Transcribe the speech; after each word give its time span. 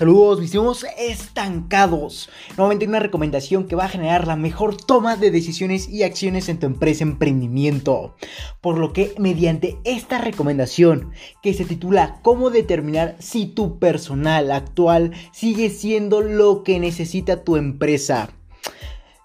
Saludos, 0.00 0.40
vivimos 0.40 0.86
estancados. 0.96 2.30
Nuevamente 2.56 2.86
una 2.86 3.00
recomendación 3.00 3.64
que 3.64 3.76
va 3.76 3.84
a 3.84 3.90
generar 3.90 4.26
la 4.26 4.34
mejor 4.34 4.74
toma 4.74 5.16
de 5.16 5.30
decisiones 5.30 5.90
y 5.90 6.04
acciones 6.04 6.48
en 6.48 6.58
tu 6.58 6.64
empresa 6.64 7.04
emprendimiento. 7.04 8.14
Por 8.62 8.78
lo 8.78 8.94
que 8.94 9.12
mediante 9.18 9.76
esta 9.84 10.16
recomendación 10.16 11.12
que 11.42 11.52
se 11.52 11.66
titula 11.66 12.18
Cómo 12.22 12.48
determinar 12.48 13.16
si 13.18 13.44
tu 13.44 13.78
personal 13.78 14.52
actual 14.52 15.12
sigue 15.32 15.68
siendo 15.68 16.22
lo 16.22 16.62
que 16.62 16.80
necesita 16.80 17.44
tu 17.44 17.56
empresa 17.56 18.30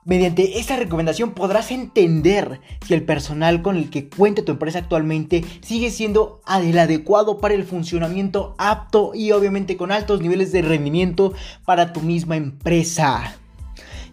Mediante 0.06 0.60
esta 0.60 0.76
recomendación 0.76 1.32
podrás 1.32 1.72
entender 1.72 2.62
si 2.86 2.94
el 2.94 3.04
personal 3.04 3.64
con 3.64 3.76
el 3.76 3.90
que 3.90 4.08
cuenta 4.08 4.46
tu 4.46 4.52
empresa 4.52 4.78
actualmente 4.78 5.44
sigue 5.62 5.90
siendo 5.90 6.42
el 6.48 6.78
adecuado 6.78 7.40
para 7.40 7.56
el 7.56 7.64
funcionamiento 7.64 8.54
apto 8.60 9.14
y 9.16 9.32
obviamente 9.32 9.78
con 9.78 9.92
altos 9.92 10.22
niveles 10.22 10.52
de 10.52 10.62
rendimiento 10.62 11.34
para 11.66 11.92
tu 11.92 12.02
misma 12.02 12.36
empresa. 12.36 13.36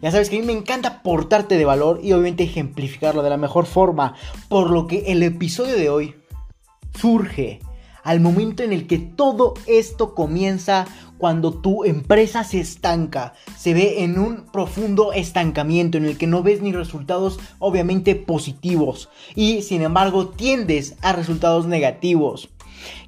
Ya 0.01 0.11
sabes 0.11 0.31
que 0.31 0.39
a 0.39 0.41
mí 0.41 0.47
me 0.47 0.55
encanta 0.55 0.89
aportarte 0.89 1.59
de 1.59 1.65
valor 1.67 2.01
y 2.03 2.13
obviamente 2.13 2.45
ejemplificarlo 2.45 3.23
de 3.23 3.29
la 3.29 3.37
mejor 3.37 3.67
forma, 3.67 4.15
por 4.49 4.71
lo 4.71 4.87
que 4.87 5.13
el 5.13 5.23
episodio 5.23 5.77
de 5.77 5.91
hoy 5.91 6.15
surge 6.99 7.61
al 8.03 8.21
momento 8.21 8.63
en 8.63 8.73
el 8.73 8.87
que 8.87 8.99
todo 8.99 9.55
esto 9.67 10.15
comienza 10.15 10.87
cuando 11.19 11.53
tu 11.53 11.85
empresa 11.85 12.43
se 12.43 12.59
estanca, 12.59 13.35
se 13.57 13.75
ve 13.75 14.03
en 14.03 14.19
un 14.19 14.47
profundo 14.53 15.13
estancamiento 15.13 15.97
en 15.97 16.05
el 16.05 16.19
que 16.19 16.27
no 16.27 16.43
ves 16.43 16.63
ni 16.63 16.73
resultados 16.73 17.39
obviamente 17.61 18.17
positivos 18.17 19.09
y 19.37 19.63
sin 19.63 19.83
embargo 19.83 20.31
tiendes 20.31 20.97
a 21.01 21.13
resultados 21.13 21.67
negativos. 21.67 22.49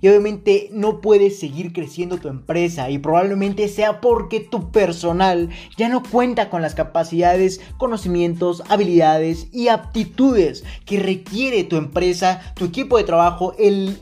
Y 0.01 0.09
obviamente 0.09 0.69
no 0.73 1.01
puedes 1.01 1.39
seguir 1.39 1.73
creciendo 1.73 2.19
tu 2.19 2.29
empresa 2.29 2.91
y 2.91 2.99
probablemente 2.99 3.69
sea 3.69 4.01
porque 4.01 4.41
tu 4.41 4.71
personal 4.71 5.51
ya 5.77 5.89
no 5.89 6.03
cuenta 6.03 6.51
con 6.51 6.63
las 6.63 6.75
capacidades, 6.75 7.61
conocimientos, 7.79 8.63
habilidades 8.69 9.49
y 9.53 9.69
aptitudes 9.69 10.65
que 10.85 10.99
requiere 10.99 11.65
tu 11.65 11.77
empresa, 11.77 12.53
tu 12.55 12.65
equipo 12.65 12.99
de 12.99 13.05
trabajo, 13.05 13.55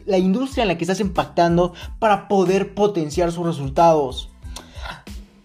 la 0.06 0.18
industria 0.18 0.62
en 0.62 0.68
la 0.68 0.78
que 0.78 0.84
estás 0.84 1.00
impactando 1.00 1.74
para 1.98 2.28
poder 2.28 2.74
potenciar 2.74 3.32
sus 3.32 3.46
resultados. 3.46 4.30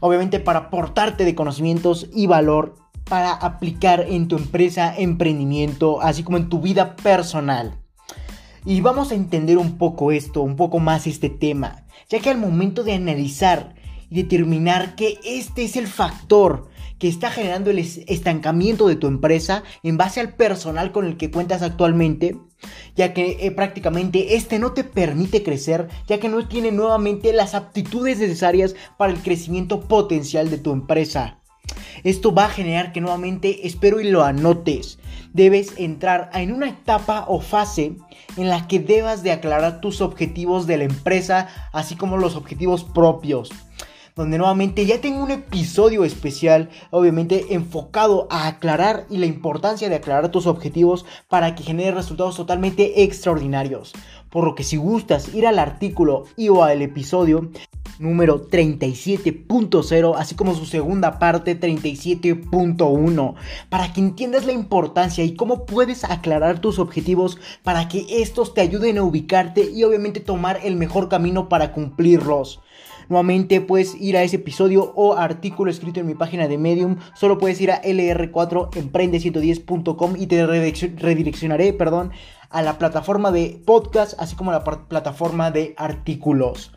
Obviamente 0.00 0.40
para 0.40 0.58
aportarte 0.58 1.24
de 1.24 1.36
conocimientos 1.36 2.08
y 2.12 2.26
valor 2.26 2.81
para 3.04 3.32
aplicar 3.32 4.06
en 4.08 4.28
tu 4.28 4.36
empresa, 4.36 4.94
emprendimiento, 4.96 6.00
así 6.00 6.22
como 6.22 6.36
en 6.36 6.48
tu 6.48 6.60
vida 6.60 6.96
personal. 6.96 7.78
Y 8.64 8.80
vamos 8.80 9.10
a 9.10 9.16
entender 9.16 9.58
un 9.58 9.76
poco 9.76 10.12
esto, 10.12 10.42
un 10.42 10.56
poco 10.56 10.78
más 10.78 11.06
este 11.06 11.28
tema, 11.28 11.84
ya 12.08 12.20
que 12.20 12.30
al 12.30 12.38
momento 12.38 12.84
de 12.84 12.94
analizar 12.94 13.74
y 14.08 14.22
determinar 14.22 14.94
que 14.94 15.18
este 15.24 15.64
es 15.64 15.76
el 15.76 15.88
factor 15.88 16.70
que 17.02 17.08
está 17.08 17.32
generando 17.32 17.70
el 17.70 17.80
estancamiento 17.80 18.86
de 18.86 18.94
tu 18.94 19.08
empresa 19.08 19.64
en 19.82 19.96
base 19.96 20.20
al 20.20 20.34
personal 20.34 20.92
con 20.92 21.04
el 21.04 21.16
que 21.16 21.32
cuentas 21.32 21.62
actualmente, 21.62 22.38
ya 22.94 23.12
que 23.12 23.38
eh, 23.40 23.50
prácticamente 23.50 24.36
este 24.36 24.60
no 24.60 24.72
te 24.72 24.84
permite 24.84 25.42
crecer, 25.42 25.88
ya 26.06 26.20
que 26.20 26.28
no 26.28 26.46
tiene 26.46 26.70
nuevamente 26.70 27.32
las 27.32 27.56
aptitudes 27.56 28.20
necesarias 28.20 28.76
para 28.96 29.12
el 29.12 29.18
crecimiento 29.18 29.80
potencial 29.80 30.48
de 30.48 30.58
tu 30.58 30.72
empresa. 30.72 31.41
Esto 32.04 32.34
va 32.34 32.46
a 32.46 32.50
generar 32.50 32.92
que 32.92 33.00
nuevamente, 33.00 33.66
espero 33.66 34.00
y 34.00 34.10
lo 34.10 34.24
anotes, 34.24 34.98
debes 35.32 35.78
entrar 35.78 36.30
en 36.34 36.52
una 36.52 36.68
etapa 36.68 37.24
o 37.28 37.40
fase 37.40 37.96
en 38.36 38.48
la 38.48 38.66
que 38.66 38.80
debas 38.80 39.22
de 39.22 39.32
aclarar 39.32 39.80
tus 39.80 40.00
objetivos 40.00 40.66
de 40.66 40.78
la 40.78 40.84
empresa, 40.84 41.48
así 41.72 41.96
como 41.96 42.16
los 42.16 42.34
objetivos 42.34 42.84
propios 42.84 43.50
donde 44.14 44.38
nuevamente 44.38 44.84
ya 44.86 45.00
tengo 45.00 45.22
un 45.22 45.30
episodio 45.30 46.04
especial, 46.04 46.70
obviamente 46.90 47.54
enfocado 47.54 48.26
a 48.30 48.46
aclarar 48.46 49.06
y 49.08 49.18
la 49.18 49.26
importancia 49.26 49.88
de 49.88 49.96
aclarar 49.96 50.30
tus 50.30 50.46
objetivos 50.46 51.04
para 51.28 51.54
que 51.54 51.62
genere 51.62 51.92
resultados 51.92 52.36
totalmente 52.36 53.02
extraordinarios. 53.02 53.92
Por 54.30 54.44
lo 54.44 54.54
que 54.54 54.64
si 54.64 54.76
gustas 54.76 55.34
ir 55.34 55.46
al 55.46 55.58
artículo 55.58 56.24
y 56.36 56.48
o 56.48 56.62
al 56.62 56.82
episodio, 56.82 57.50
número 57.98 58.48
37.0, 58.48 60.14
así 60.16 60.34
como 60.34 60.54
su 60.54 60.66
segunda 60.66 61.18
parte 61.18 61.58
37.1, 61.58 63.34
para 63.68 63.92
que 63.92 64.00
entiendas 64.00 64.44
la 64.44 64.52
importancia 64.52 65.24
y 65.24 65.34
cómo 65.34 65.64
puedes 65.64 66.04
aclarar 66.04 66.60
tus 66.60 66.78
objetivos 66.78 67.38
para 67.62 67.88
que 67.88 68.06
estos 68.22 68.54
te 68.54 68.60
ayuden 68.60 68.98
a 68.98 69.04
ubicarte 69.04 69.70
y 69.70 69.84
obviamente 69.84 70.20
tomar 70.20 70.60
el 70.64 70.76
mejor 70.76 71.08
camino 71.08 71.48
para 71.48 71.72
cumplirlos. 71.72 72.60
Nuevamente 73.08 73.60
puedes 73.60 73.94
ir 74.00 74.16
a 74.16 74.22
ese 74.22 74.36
episodio 74.36 74.92
o 74.94 75.14
artículo 75.14 75.68
escrito 75.70 76.00
en 76.00 76.06
mi 76.06 76.14
página 76.14 76.48
de 76.48 76.56
Medium. 76.58 76.96
Solo 77.14 77.38
puedes 77.38 77.60
ir 77.60 77.70
a 77.70 77.82
lr4emprende110.com 77.82 80.16
y 80.16 80.26
te 80.26 80.46
redireccionaré 80.46 81.72
perdón, 81.72 82.10
a 82.50 82.62
la 82.62 82.78
plataforma 82.78 83.32
de 83.32 83.60
podcast, 83.64 84.14
así 84.18 84.36
como 84.36 84.50
a 84.50 84.54
la 84.54 84.64
plataforma 84.64 85.50
de 85.50 85.74
artículos. 85.76 86.72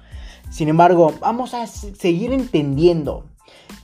Sin 0.50 0.70
embargo, 0.70 1.14
vamos 1.20 1.54
a 1.54 1.68
seguir 1.68 2.32
entendiendo 2.32 3.26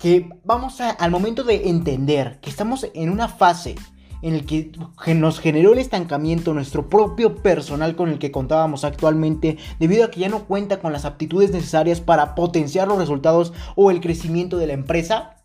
que 0.02 0.30
vamos 0.44 0.82
a, 0.82 0.92
al 0.92 1.12
momento 1.12 1.44
de 1.44 1.70
entender 1.70 2.40
que 2.42 2.50
estamos 2.50 2.88
en 2.94 3.10
una 3.10 3.28
fase 3.28 3.76
en 4.22 4.36
el 4.36 4.46
que 4.46 4.72
nos 5.16 5.40
generó 5.40 5.74
el 5.74 5.80
estancamiento 5.80 6.54
nuestro 6.54 6.90
propio 6.90 7.36
personal 7.36 7.96
con 7.96 8.10
el 8.10 8.20
que 8.20 8.32
contábamos 8.32 8.84
actualmente 8.84 9.58
debido 9.80 10.06
a 10.06 10.12
que 10.12 10.20
ya 10.20 10.30
no 10.30 10.46
cuenta 10.46 10.80
con 10.80 10.94
las 10.94 11.06
aptitudes 11.06 11.52
necesarias 11.52 12.02
para 12.02 12.36
potenciar 12.36 12.88
los 12.88 12.98
resultados 12.98 13.54
o 13.76 13.92
el 13.92 14.02
crecimiento 14.02 14.58
de 14.58 14.68
la 14.68 14.74
empresa. 14.74 15.38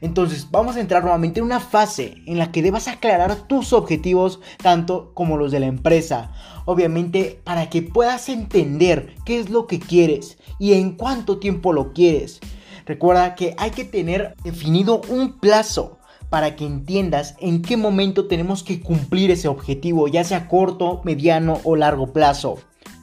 Entonces 0.00 0.48
vamos 0.50 0.76
a 0.76 0.80
entrar 0.80 1.02
nuevamente 1.02 1.40
en 1.40 1.46
una 1.46 1.60
fase 1.60 2.22
en 2.26 2.38
la 2.38 2.52
que 2.52 2.62
debas 2.62 2.86
aclarar 2.86 3.34
tus 3.48 3.72
objetivos 3.72 4.40
tanto 4.62 5.12
como 5.14 5.36
los 5.36 5.50
de 5.50 5.60
la 5.60 5.66
empresa. 5.66 6.30
Obviamente 6.66 7.40
para 7.44 7.68
que 7.68 7.82
puedas 7.82 8.28
entender 8.28 9.14
qué 9.24 9.40
es 9.40 9.50
lo 9.50 9.66
que 9.66 9.80
quieres 9.80 10.38
y 10.58 10.74
en 10.74 10.92
cuánto 10.92 11.38
tiempo 11.38 11.72
lo 11.72 11.92
quieres. 11.92 12.40
Recuerda 12.86 13.34
que 13.34 13.54
hay 13.58 13.70
que 13.70 13.84
tener 13.84 14.34
definido 14.44 15.02
un 15.08 15.38
plazo 15.38 15.97
para 16.30 16.56
que 16.56 16.66
entiendas 16.66 17.34
en 17.40 17.62
qué 17.62 17.76
momento 17.76 18.26
tenemos 18.26 18.62
que 18.62 18.80
cumplir 18.80 19.30
ese 19.30 19.48
objetivo, 19.48 20.08
ya 20.08 20.24
sea 20.24 20.48
corto, 20.48 21.00
mediano 21.04 21.60
o 21.64 21.76
largo 21.76 22.12
plazo. 22.12 22.58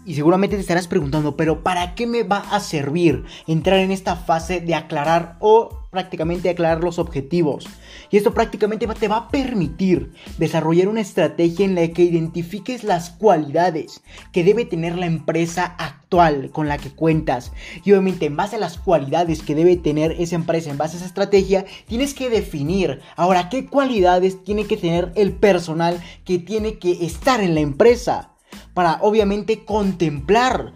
Y 0.08 0.14
seguramente 0.14 0.56
te 0.56 0.62
estarás 0.62 0.88
preguntando, 0.88 1.36
pero 1.36 1.64
¿para 1.64 1.96
qué 1.96 2.06
me 2.06 2.22
va 2.22 2.38
a 2.52 2.60
servir 2.60 3.26
entrar 3.48 3.80
en 3.80 3.90
esta 3.90 4.16
fase 4.16 4.62
de 4.62 4.76
aclarar 4.76 5.36
o 5.40 5.82
prácticamente 5.90 6.48
aclarar 6.48 6.84
los 6.84 7.00
objetivos? 7.00 7.66
Y 8.12 8.18
esto 8.18 8.32
prácticamente 8.32 8.86
te 8.86 9.08
va 9.08 9.18
a 9.18 9.30
permitir 9.30 10.12
desarrollar 10.38 10.90
una 10.90 11.02
estrategia 11.02 11.66
en 11.66 11.74
la 11.74 11.88
que 11.88 12.04
identifiques 12.04 12.84
las 12.84 13.10
cualidades 13.10 14.04
que 14.31 14.44
debe 14.44 14.66
tener 14.66 14.96
la 14.96 15.07
empresa 15.07 15.75
actual 15.80 16.51
con 16.51 16.68
la 16.68 16.78
que 16.78 16.92
cuentas. 16.92 17.51
Y 17.84 17.92
obviamente 17.92 18.28
en 18.28 18.38
base 18.38 18.58
a 18.58 18.60
las 18.60 18.78
cualidades 18.78 19.42
que 19.42 19.56
debe 19.56 19.75
tener 19.75 20.12
esa 20.19 20.36
empresa, 20.36 20.69
en 20.69 20.78
base 20.78 20.98
a 20.98 20.98
esa 20.98 21.08
estrategia, 21.08 21.66
tienes 21.88 22.13
que 22.13 22.30
definir 22.30 23.00
ahora 23.16 23.50
qué 23.50 23.66
cualidades 23.66 24.44
tiene 24.44 24.66
que 24.66 24.78
tener 24.78 25.12
el 25.16 25.34
personal 25.34 26.00
que 26.25 26.38
tiene 26.38 26.78
que 26.78 27.04
estar 27.08 27.42
en 27.42 27.56
la 27.56 27.62
empresa 27.62 28.35
para 28.74 29.00
obviamente 29.02 29.66
contemplar 29.66 30.74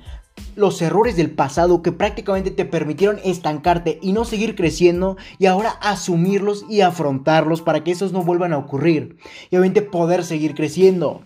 los 0.56 0.82
errores 0.82 1.16
del 1.16 1.32
pasado 1.32 1.82
que 1.82 1.92
prácticamente 1.92 2.52
te 2.52 2.66
permitieron 2.66 3.20
estancarte 3.24 4.00
y 4.02 4.14
no 4.14 4.26
seguir 4.26 4.56
creciendo 4.56 5.18
y 5.38 5.46
ahora 5.46 5.72
asumirlos 5.82 6.66
y 6.70 6.82
afrontarlos 6.82 7.62
para 7.62 7.84
que 7.84 7.92
esos 7.92 8.12
no 8.12 8.24
vuelvan 8.24 8.54
a 8.54 8.58
ocurrir 8.58 9.18
y 9.50 9.56
obviamente 9.56 9.82
poder 9.82 10.24
seguir 10.24 10.56
creciendo. 10.56 11.22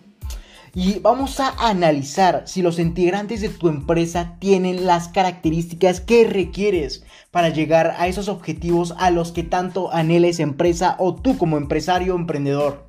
Y 0.76 0.98
vamos 0.98 1.38
a 1.38 1.50
analizar 1.68 2.42
si 2.46 2.60
los 2.60 2.80
integrantes 2.80 3.40
de 3.40 3.48
tu 3.48 3.68
empresa 3.68 4.36
tienen 4.40 4.86
las 4.86 5.06
características 5.06 6.00
que 6.00 6.26
requieres 6.26 7.04
para 7.30 7.50
llegar 7.50 7.94
a 7.96 8.08
esos 8.08 8.28
objetivos 8.28 8.92
a 8.98 9.12
los 9.12 9.30
que 9.30 9.44
tanto 9.44 9.92
anhela 9.92 10.26
esa 10.26 10.42
empresa 10.42 10.96
o 10.98 11.14
tú 11.14 11.38
como 11.38 11.58
empresario 11.58 12.14
o 12.14 12.18
emprendedor. 12.18 12.88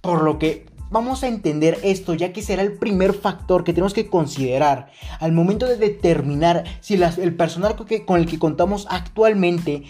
Por 0.00 0.22
lo 0.22 0.38
que 0.38 0.67
Vamos 0.90 1.22
a 1.22 1.28
entender 1.28 1.78
esto 1.82 2.14
ya 2.14 2.32
que 2.32 2.42
será 2.42 2.62
el 2.62 2.72
primer 2.72 3.12
factor 3.12 3.62
que 3.62 3.74
tenemos 3.74 3.92
que 3.92 4.08
considerar 4.08 4.90
al 5.20 5.32
momento 5.32 5.66
de 5.66 5.76
determinar 5.76 6.64
si 6.80 6.94
el 6.94 7.36
personal 7.36 7.76
con 8.06 8.20
el 8.20 8.26
que 8.26 8.38
contamos 8.38 8.86
actualmente 8.88 9.84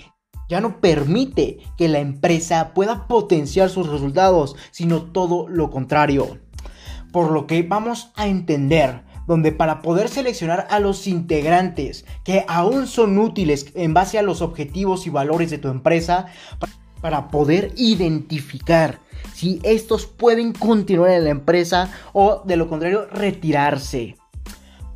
ya 0.48 0.60
no 0.60 0.80
permite 0.80 1.58
que 1.76 1.88
la 1.88 2.00
empresa 2.00 2.72
pueda 2.74 3.06
potenciar 3.06 3.70
sus 3.70 3.88
resultados, 3.88 4.56
sino 4.70 5.02
todo 5.02 5.46
lo 5.46 5.70
contrario. 5.70 6.38
Por 7.12 7.30
lo 7.30 7.46
que 7.46 7.62
vamos 7.62 8.10
a 8.16 8.26
entender 8.26 9.04
donde 9.28 9.52
para 9.52 9.82
poder 9.82 10.08
seleccionar 10.08 10.66
a 10.70 10.80
los 10.80 11.06
integrantes 11.06 12.06
que 12.24 12.44
aún 12.48 12.86
son 12.86 13.18
útiles 13.18 13.66
en 13.74 13.94
base 13.94 14.18
a 14.18 14.22
los 14.22 14.40
objetivos 14.40 15.06
y 15.06 15.10
valores 15.10 15.50
de 15.50 15.58
tu 15.58 15.68
empresa, 15.68 16.26
para 17.00 17.28
poder 17.28 17.72
identificar 17.76 19.00
si 19.38 19.60
estos 19.62 20.06
pueden 20.06 20.52
continuar 20.52 21.12
en 21.12 21.22
la 21.22 21.30
empresa 21.30 21.92
o 22.12 22.42
de 22.44 22.56
lo 22.56 22.68
contrario 22.68 23.06
retirarse. 23.06 24.16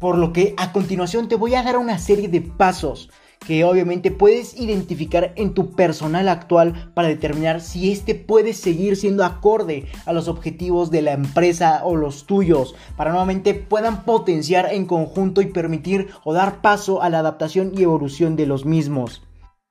Por 0.00 0.18
lo 0.18 0.32
que 0.32 0.54
a 0.56 0.72
continuación 0.72 1.28
te 1.28 1.36
voy 1.36 1.54
a 1.54 1.62
dar 1.62 1.78
una 1.78 2.00
serie 2.00 2.26
de 2.26 2.40
pasos 2.40 3.08
que 3.46 3.62
obviamente 3.62 4.10
puedes 4.10 4.58
identificar 4.58 5.32
en 5.36 5.54
tu 5.54 5.76
personal 5.76 6.28
actual 6.28 6.90
para 6.92 7.06
determinar 7.06 7.60
si 7.60 7.92
este 7.92 8.16
puede 8.16 8.52
seguir 8.52 8.96
siendo 8.96 9.24
acorde 9.24 9.86
a 10.06 10.12
los 10.12 10.26
objetivos 10.26 10.90
de 10.90 11.02
la 11.02 11.12
empresa 11.12 11.82
o 11.84 11.94
los 11.94 12.26
tuyos, 12.26 12.74
para 12.96 13.10
nuevamente 13.10 13.54
puedan 13.54 14.04
potenciar 14.04 14.72
en 14.72 14.86
conjunto 14.86 15.40
y 15.40 15.46
permitir 15.46 16.08
o 16.24 16.32
dar 16.32 16.60
paso 16.62 17.00
a 17.00 17.10
la 17.10 17.20
adaptación 17.20 17.72
y 17.76 17.82
evolución 17.82 18.34
de 18.34 18.46
los 18.46 18.64
mismos. 18.64 19.22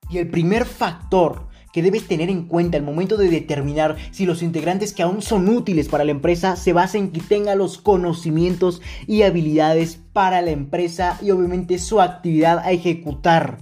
Y 0.08 0.16
el 0.16 0.30
primer 0.30 0.64
factor 0.64 1.51
que 1.72 1.82
debes 1.82 2.06
tener 2.06 2.30
en 2.30 2.46
cuenta 2.46 2.76
al 2.76 2.82
momento 2.82 3.16
de 3.16 3.28
determinar 3.28 3.96
si 4.10 4.26
los 4.26 4.42
integrantes 4.42 4.92
que 4.92 5.02
aún 5.02 5.22
son 5.22 5.48
útiles 5.48 5.88
para 5.88 6.04
la 6.04 6.10
empresa 6.10 6.56
se 6.56 6.72
basa 6.72 6.98
en 6.98 7.10
que 7.10 7.20
tenga 7.20 7.54
los 7.54 7.78
conocimientos 7.78 8.82
y 9.06 9.22
habilidades 9.22 9.98
para 10.12 10.42
la 10.42 10.50
empresa 10.50 11.18
y 11.22 11.30
obviamente 11.30 11.78
su 11.78 12.00
actividad 12.00 12.58
a 12.58 12.72
ejecutar. 12.72 13.58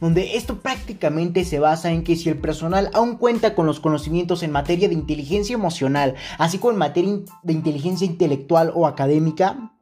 Donde 0.00 0.36
esto 0.36 0.60
prácticamente 0.60 1.44
se 1.44 1.58
basa 1.58 1.92
en 1.92 2.02
que 2.02 2.16
si 2.16 2.28
el 2.28 2.38
personal 2.38 2.90
aún 2.94 3.16
cuenta 3.16 3.54
con 3.54 3.66
los 3.66 3.80
conocimientos 3.80 4.42
en 4.42 4.50
materia 4.50 4.88
de 4.88 4.94
inteligencia 4.94 5.54
emocional, 5.54 6.14
así 6.38 6.58
como 6.58 6.72
en 6.72 6.78
materia 6.78 7.20
de 7.42 7.52
inteligencia 7.52 8.06
intelectual 8.06 8.72
o 8.74 8.86
académica, 8.86 9.73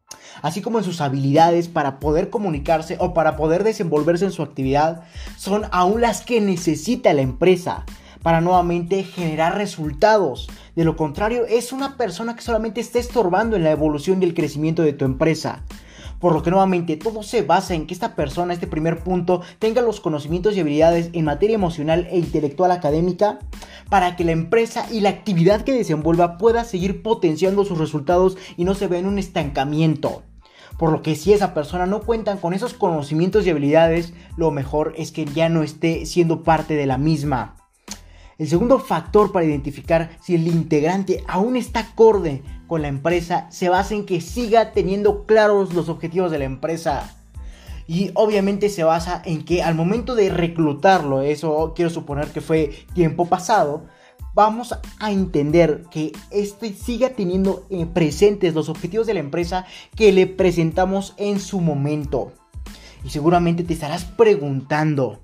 así 0.43 0.63
como 0.63 0.79
en 0.79 0.85
sus 0.85 1.01
habilidades 1.01 1.69
para 1.69 1.99
poder 2.01 2.31
comunicarse 2.31 2.97
o 2.99 3.15
para 3.15 3.37
poder 3.37 3.65
desenvolverse 3.65 4.25
en 4.25 4.33
su 4.33 4.43
actividad, 4.43 5.05
son 5.37 5.65
aún 5.71 6.01
las 6.01 6.23
que 6.23 6.41
necesita 6.41 7.13
la 7.13 7.23
empresa 7.23 7.85
para 8.23 8.41
nuevamente 8.41 9.03
generar 9.03 9.57
resultados. 9.57 10.49
De 10.77 10.85
lo 10.85 10.97
contrario, 10.97 11.45
es 11.47 11.73
una 11.73 11.97
persona 11.97 12.37
que 12.37 12.43
solamente 12.43 12.81
está 12.81 12.99
estorbando 12.99 13.57
en 13.57 13.65
la 13.65 13.73
evolución 13.73 14.23
y 14.23 14.27
el 14.27 14.35
crecimiento 14.35 14.83
de 14.83 14.93
tu 14.93 15.05
empresa. 15.05 15.63
Por 16.23 16.35
lo 16.35 16.45
que 16.45 16.53
nuevamente 16.53 16.97
todo 16.97 17.25
se 17.25 17.43
basa 17.43 17.75
en 17.75 17.89
que 17.89 17.95
esta 17.95 18.15
persona, 18.15 18.55
este 18.55 18.69
primer 18.69 19.01
punto, 19.01 19.43
tenga 19.59 19.83
los 19.83 19.99
conocimientos 19.99 20.55
y 20.55 20.61
habilidades 20.61 21.11
en 21.15 21.25
materia 21.25 21.57
emocional 21.57 22.07
e 22.13 22.17
intelectual 22.17 22.71
académica 22.71 23.41
para 23.91 24.15
que 24.15 24.23
la 24.23 24.31
empresa 24.31 24.87
y 24.89 25.01
la 25.01 25.09
actividad 25.09 25.63
que 25.63 25.73
desenvuelva 25.73 26.39
pueda 26.39 26.63
seguir 26.63 27.03
potenciando 27.03 27.65
sus 27.65 27.77
resultados 27.77 28.39
y 28.57 28.63
no 28.63 28.77
se 28.77 28.87
vea 28.87 29.01
en 29.01 29.07
un 29.07 29.19
estancamiento. 29.19 30.23
Por 30.79 30.93
lo 30.93 31.03
que 31.03 31.17
si 31.17 31.33
esa 31.33 31.55
persona 31.55 31.87
no 31.87 32.03
cuenta 32.03 32.37
con 32.37 32.55
esos 32.55 32.73
conocimientos 32.73 33.45
y 33.45 33.51
habilidades, 33.51 34.15
lo 34.37 34.53
mejor 34.53 34.95
es 34.97 35.11
que 35.11 35.25
ya 35.25 35.49
no 35.49 35.65
esté 35.65 36.07
siendo 36.07 36.45
parte 36.45 36.75
de 36.75 36.87
la 36.87 36.99
misma. 36.99 37.57
El 38.39 38.47
segundo 38.47 38.79
factor 38.79 39.33
para 39.33 39.45
identificar 39.45 40.17
si 40.23 40.37
el 40.37 40.47
integrante 40.47 41.25
aún 41.27 41.57
está 41.57 41.81
acorde 41.81 42.45
con 42.73 42.81
la 42.81 42.89
empresa 42.89 43.49
se 43.51 43.69
basa 43.69 43.95
en 43.95 44.07
que 44.07 44.23
siga 44.23 44.73
teniendo 44.73 45.27
claros 45.27 45.75
los 45.75 45.91
objetivos 45.91 46.31
de 46.31 46.39
la 46.39 46.47
empresa. 46.47 47.15
Y 47.87 48.13
obviamente 48.15 48.71
se 48.71 48.83
basa 48.83 49.21
en 49.27 49.45
que 49.45 49.63
al 49.63 49.75
momento 49.75 50.15
de 50.15 50.31
reclutarlo, 50.31 51.21
eso 51.21 51.75
quiero 51.77 51.91
suponer 51.91 52.29
que 52.29 52.41
fue 52.41 52.71
tiempo 52.95 53.27
pasado, 53.27 53.85
vamos 54.33 54.75
a 55.01 55.13
entender 55.13 55.85
que 55.91 56.13
este 56.31 56.73
siga 56.73 57.11
teniendo 57.11 57.67
eh, 57.69 57.85
presentes 57.85 58.55
los 58.55 58.71
objetivos 58.71 59.07
de 59.07 59.13
la 59.13 59.21
empresa 59.21 59.67
que 59.95 60.11
le 60.11 60.27
presentamos 60.27 61.13
en 61.19 61.41
su 61.41 61.61
momento. 61.61 62.33
Y 63.05 63.11
seguramente 63.11 63.65
te 63.65 63.75
estarás 63.75 64.07
preguntando, 64.07 65.21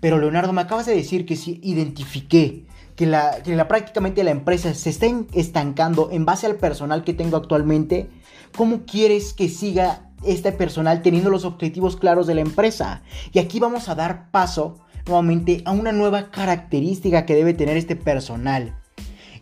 pero 0.00 0.18
Leonardo, 0.18 0.52
me 0.52 0.62
acabas 0.62 0.86
de 0.86 0.94
decir 0.94 1.26
que 1.26 1.34
sí 1.34 1.58
identifiqué 1.64 2.64
que, 2.96 3.06
la, 3.06 3.42
que 3.42 3.54
la, 3.54 3.68
prácticamente 3.68 4.24
la 4.24 4.30
empresa 4.30 4.74
se 4.74 4.90
está 4.90 5.06
estancando 5.32 6.08
en 6.10 6.24
base 6.24 6.46
al 6.46 6.56
personal 6.56 7.04
que 7.04 7.14
tengo 7.14 7.36
actualmente. 7.36 8.10
¿Cómo 8.56 8.84
quieres 8.86 9.32
que 9.32 9.48
siga 9.48 10.10
este 10.24 10.50
personal 10.50 11.02
teniendo 11.02 11.30
los 11.30 11.44
objetivos 11.44 11.96
claros 11.96 12.26
de 12.26 12.34
la 12.34 12.40
empresa? 12.40 13.02
Y 13.32 13.38
aquí 13.38 13.60
vamos 13.60 13.88
a 13.88 13.94
dar 13.94 14.30
paso 14.30 14.78
nuevamente 15.06 15.62
a 15.66 15.72
una 15.72 15.92
nueva 15.92 16.30
característica 16.30 17.26
que 17.26 17.34
debe 17.34 17.54
tener 17.54 17.76
este 17.76 17.96
personal. 17.96 18.74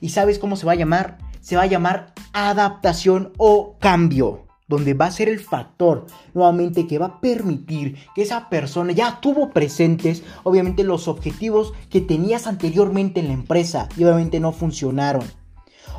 ¿Y 0.01 0.11
sabes 0.11 0.39
cómo 0.39 0.57
se 0.57 0.67
va 0.67 0.73
a 0.73 0.77
llamar? 0.77 1.19
Se 1.41 1.57
va 1.57 1.63
a 1.63 1.67
llamar 1.67 2.13
adaptación 2.33 3.33
o 3.39 3.77
cambio 3.79 4.44
donde 4.67 4.95
va 4.95 5.07
a 5.07 5.11
ser 5.11 5.29
el 5.29 5.41
factor 5.41 6.07
nuevamente 6.33 6.87
que 6.87 6.99
va 6.99 7.07
a 7.07 7.21
permitir 7.21 7.97
que 8.15 8.23
esa 8.23 8.49
persona 8.49 8.93
ya 8.93 9.21
tuvo 9.21 9.51
presentes 9.51 10.23
obviamente 10.43 10.85
los 10.85 11.09
objetivos 11.09 11.73
que 11.91 12.01
tenías 12.01 12.47
anteriormente 12.47 13.21
en 13.21 13.29
la 13.29 13.35
empresa 13.35 13.89
y 13.97 14.05
obviamente 14.05 14.41
no 14.41 14.53
funcionaron 14.53 15.25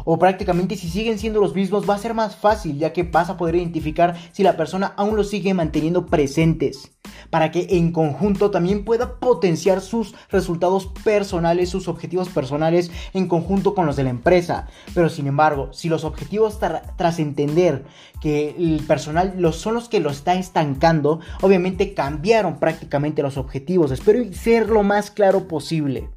o 0.06 0.18
prácticamente 0.18 0.78
si 0.78 0.88
siguen 0.90 1.20
siendo 1.20 1.42
los 1.42 1.54
mismos 1.54 1.90
va 1.90 1.96
a 1.96 2.00
ser 2.00 2.14
más 2.14 2.36
fácil 2.36 2.78
ya 2.78 2.94
que 2.94 3.04
vas 3.04 3.30
a 3.30 3.38
poder 3.38 3.56
identificar 3.56 4.16
si 4.32 4.44
la 4.44 4.56
persona 4.56 4.94
aún 4.96 5.18
los 5.18 5.30
sigue 5.30 5.54
manteniendo 5.54 6.06
presentes 6.06 6.92
para 7.30 7.52
que 7.52 7.68
en 7.72 7.92
conjunto 7.92 8.52
también 8.52 8.86
pueda 8.86 9.20
potenciar 9.20 9.82
sus 9.82 10.16
resultados 10.30 10.88
personales, 11.04 11.70
sus 11.70 11.88
objetivos 11.88 12.30
personales 12.30 12.92
en 13.14 13.28
conjunto 13.28 13.76
con 13.76 13.86
los 13.86 13.96
de 13.96 14.04
la 14.04 14.10
empresa. 14.10 14.68
Pero 14.94 15.10
sin 15.10 15.28
embargo, 15.28 15.70
si 15.74 15.90
los 15.90 16.04
objetivos 16.04 16.60
tras 16.60 17.20
entender 17.20 17.86
que 18.22 18.56
el 18.58 18.84
personal 18.88 19.36
los, 19.38 19.58
son 19.58 19.74
los 19.74 19.90
que 19.90 20.00
lo 20.00 20.10
está 20.10 20.36
estancando, 20.36 21.20
obviamente 21.42 21.94
cambiaron 21.94 22.60
prácticamente 22.60 23.22
los 23.22 23.38
objetivos. 23.38 23.92
Espero 23.92 24.24
ser 24.34 24.70
lo 24.70 24.84
más 24.84 25.12
claro 25.12 25.48
posible. 25.48 26.10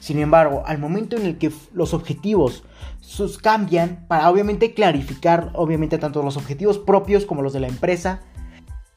Sin 0.00 0.18
embargo, 0.18 0.62
al 0.66 0.78
momento 0.78 1.16
en 1.16 1.26
el 1.26 1.38
que 1.38 1.52
los 1.72 1.94
objetivos 1.94 2.64
sus 3.00 3.38
cambian 3.38 4.06
para 4.08 4.30
obviamente 4.30 4.72
clarificar 4.72 5.50
obviamente 5.54 5.98
tanto 5.98 6.22
los 6.22 6.38
objetivos 6.38 6.78
propios 6.78 7.26
como 7.26 7.42
los 7.42 7.52
de 7.52 7.60
la 7.60 7.68
empresa, 7.68 8.20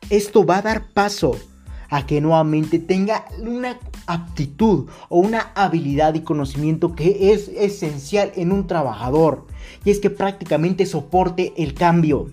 esto 0.10 0.46
va 0.46 0.58
a 0.58 0.62
dar 0.62 0.94
paso 0.94 1.36
a 1.90 2.06
que 2.06 2.22
nuevamente 2.22 2.80
tenga 2.80 3.26
una 3.40 3.78
aptitud 4.08 4.90
o 5.10 5.20
una 5.20 5.52
habilidad 5.56 6.14
y 6.16 6.22
conocimiento 6.22 6.96
que 6.96 7.34
es 7.34 7.50
esencial 7.50 8.32
en 8.36 8.52
un 8.52 8.66
trabajador 8.66 9.46
y 9.86 9.92
es 9.92 10.00
que 10.00 10.10
prácticamente 10.10 10.86
soporte 10.86 11.54
el 11.58 11.74
cambio 11.74 12.32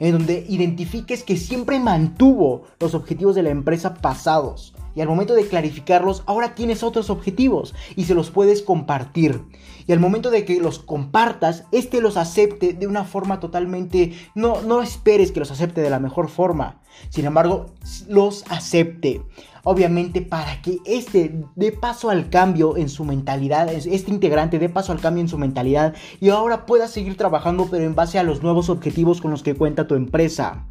en 0.00 0.12
donde 0.12 0.44
identifiques 0.48 1.22
que 1.22 1.36
siempre 1.36 1.78
mantuvo 1.78 2.64
los 2.80 2.94
objetivos 2.94 3.34
de 3.34 3.42
la 3.42 3.50
empresa 3.50 3.94
pasados 3.94 4.74
y 4.96 5.02
al 5.02 5.08
momento 5.08 5.34
de 5.34 5.46
clarificarlos, 5.46 6.22
ahora 6.26 6.54
tienes 6.54 6.82
otros 6.82 7.10
objetivos 7.10 7.74
y 7.94 8.04
se 8.04 8.14
los 8.14 8.30
puedes 8.30 8.62
compartir. 8.62 9.42
Y 9.86 9.92
al 9.92 10.00
momento 10.00 10.30
de 10.30 10.46
que 10.46 10.58
los 10.58 10.78
compartas, 10.78 11.64
este 11.70 12.00
los 12.00 12.16
acepte 12.16 12.72
de 12.72 12.86
una 12.86 13.04
forma 13.04 13.38
totalmente... 13.38 14.14
No, 14.34 14.62
no 14.62 14.82
esperes 14.82 15.30
que 15.30 15.40
los 15.40 15.50
acepte 15.50 15.82
de 15.82 15.90
la 15.90 16.00
mejor 16.00 16.28
forma. 16.28 16.80
Sin 17.10 17.26
embargo, 17.26 17.66
los 18.08 18.44
acepte. 18.48 19.22
Obviamente 19.64 20.22
para 20.22 20.62
que 20.62 20.78
este 20.86 21.44
dé 21.56 21.72
paso 21.72 22.08
al 22.08 22.30
cambio 22.30 22.76
en 22.76 22.88
su 22.88 23.04
mentalidad, 23.04 23.68
este 23.68 24.10
integrante 24.10 24.58
dé 24.58 24.68
paso 24.68 24.92
al 24.92 25.00
cambio 25.00 25.20
en 25.20 25.28
su 25.28 25.38
mentalidad 25.38 25.94
y 26.20 26.30
ahora 26.30 26.66
pueda 26.66 26.86
seguir 26.88 27.16
trabajando 27.16 27.66
pero 27.68 27.84
en 27.84 27.96
base 27.96 28.18
a 28.18 28.22
los 28.22 28.44
nuevos 28.44 28.70
objetivos 28.70 29.20
con 29.20 29.32
los 29.32 29.42
que 29.42 29.54
cuenta 29.54 29.88
tu 29.88 29.94
empresa. 29.94 30.64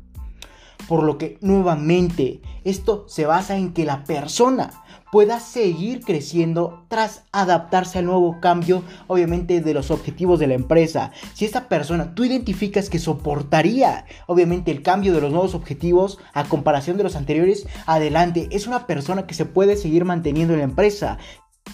Por 0.88 1.04
lo 1.04 1.18
que 1.18 1.38
nuevamente 1.42 2.42
esto 2.66 3.06
se 3.08 3.26
basa 3.26 3.56
en 3.56 3.74
que 3.74 3.86
la 3.86 4.04
persona 4.04 4.84
pueda 5.12 5.40
seguir 5.40 6.02
creciendo 6.02 6.84
tras 6.90 7.24
adaptarse 7.32 8.00
al 8.00 8.06
nuevo 8.06 8.42
cambio, 8.42 8.84
obviamente, 9.08 9.62
de 9.62 9.74
los 9.74 9.90
objetivos 9.90 10.40
de 10.40 10.48
la 10.48 10.56
empresa. 10.56 11.12
Si 11.34 11.46
esta 11.46 11.70
persona 11.70 12.16
tú 12.16 12.26
identificas 12.26 12.90
que 12.90 13.00
soportaría, 13.00 14.06
obviamente, 14.28 14.72
el 14.72 14.82
cambio 14.82 15.14
de 15.14 15.22
los 15.22 15.32
nuevos 15.32 15.56
objetivos 15.56 16.18
a 16.34 16.44
comparación 16.44 16.98
de 16.98 17.04
los 17.04 17.16
anteriores, 17.16 17.66
adelante, 17.86 18.50
es 18.52 18.68
una 18.68 18.88
persona 18.88 19.26
que 19.26 19.36
se 19.36 19.46
puede 19.46 19.78
seguir 19.78 20.04
manteniendo 20.04 20.54
en 20.54 20.60
la 20.60 20.66
empresa. 20.66 21.18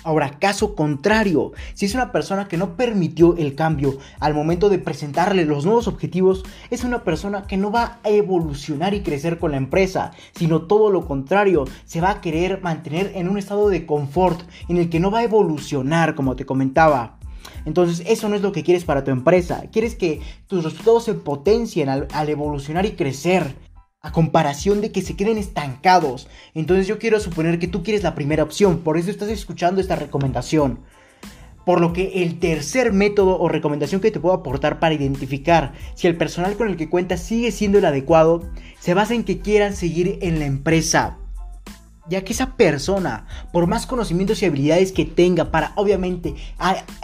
Ahora, 0.03 0.39
caso 0.39 0.75
contrario, 0.75 1.51
si 1.73 1.85
es 1.85 1.93
una 1.93 2.11
persona 2.11 2.47
que 2.47 2.57
no 2.57 2.75
permitió 2.75 3.35
el 3.37 3.55
cambio 3.55 3.97
al 4.19 4.33
momento 4.33 4.69
de 4.69 4.79
presentarle 4.79 5.45
los 5.45 5.65
nuevos 5.65 5.87
objetivos, 5.87 6.43
es 6.71 6.83
una 6.83 7.03
persona 7.03 7.43
que 7.43 7.57
no 7.57 7.71
va 7.71 7.99
a 8.03 8.09
evolucionar 8.09 8.93
y 8.93 9.01
crecer 9.01 9.37
con 9.37 9.51
la 9.51 9.57
empresa, 9.57 10.11
sino 10.33 10.63
todo 10.63 10.89
lo 10.89 11.05
contrario, 11.07 11.65
se 11.85 12.01
va 12.01 12.09
a 12.11 12.21
querer 12.21 12.61
mantener 12.61 13.11
en 13.15 13.29
un 13.29 13.37
estado 13.37 13.69
de 13.69 13.85
confort 13.85 14.41
en 14.67 14.77
el 14.77 14.89
que 14.89 14.99
no 14.99 15.11
va 15.11 15.19
a 15.19 15.23
evolucionar, 15.23 16.15
como 16.15 16.35
te 16.35 16.45
comentaba. 16.45 17.19
Entonces, 17.65 18.03
eso 18.07 18.27
no 18.29 18.35
es 18.35 18.41
lo 18.41 18.51
que 18.51 18.63
quieres 18.63 18.85
para 18.85 19.03
tu 19.03 19.11
empresa. 19.11 19.65
Quieres 19.71 19.95
que 19.95 20.21
tus 20.47 20.63
resultados 20.63 21.05
se 21.05 21.13
potencien 21.13 21.89
al, 21.89 22.29
evolucionar 22.29 22.85
y 22.85 22.91
crecer. 22.91 23.55
A 24.01 24.11
comparación 24.11 24.81
de 24.81 24.91
que 24.91 25.01
se 25.01 25.15
queden 25.15 25.37
estancados. 25.37 26.27
Entonces 26.53 26.87
yo 26.87 26.97
quiero 26.97 27.19
suponer 27.19 27.59
que 27.59 27.67
tú 27.67 27.83
quieres 27.83 28.03
la 28.03 28.15
primera 28.15 28.43
opción, 28.43 28.79
por 28.79 28.97
eso 28.97 29.11
estás 29.11 29.29
escuchando 29.29 29.79
esta 29.79 29.95
recomendación. 29.95 30.79
Por 31.65 31.79
lo 31.79 31.93
que 31.93 32.23
el 32.23 32.39
tercer 32.39 32.91
método 32.91 33.39
o 33.39 33.47
recomendación 33.47 34.01
que 34.01 34.09
te 34.09 34.19
puedo 34.19 34.33
aportar 34.33 34.79
para 34.79 34.95
identificar 34.95 35.73
si 35.93 36.07
el 36.07 36.17
personal 36.17 36.57
con 36.57 36.67
el 36.67 36.77
que 36.77 36.89
cuentas 36.89 37.21
sigue 37.21 37.51
siendo 37.51 37.77
el 37.77 37.85
adecuado, 37.85 38.49
se 38.79 38.95
basa 38.95 39.13
en 39.13 39.23
que 39.23 39.39
quieran 39.39 39.75
seguir 39.75 40.17
en 40.21 40.39
la 40.39 40.45
empresa 40.45 41.20
ya 42.07 42.23
que 42.23 42.33
esa 42.33 42.55
persona, 42.55 43.27
por 43.51 43.67
más 43.67 43.85
conocimientos 43.85 44.41
y 44.41 44.45
habilidades 44.45 44.91
que 44.91 45.05
tenga 45.05 45.51
para 45.51 45.73
obviamente 45.75 46.35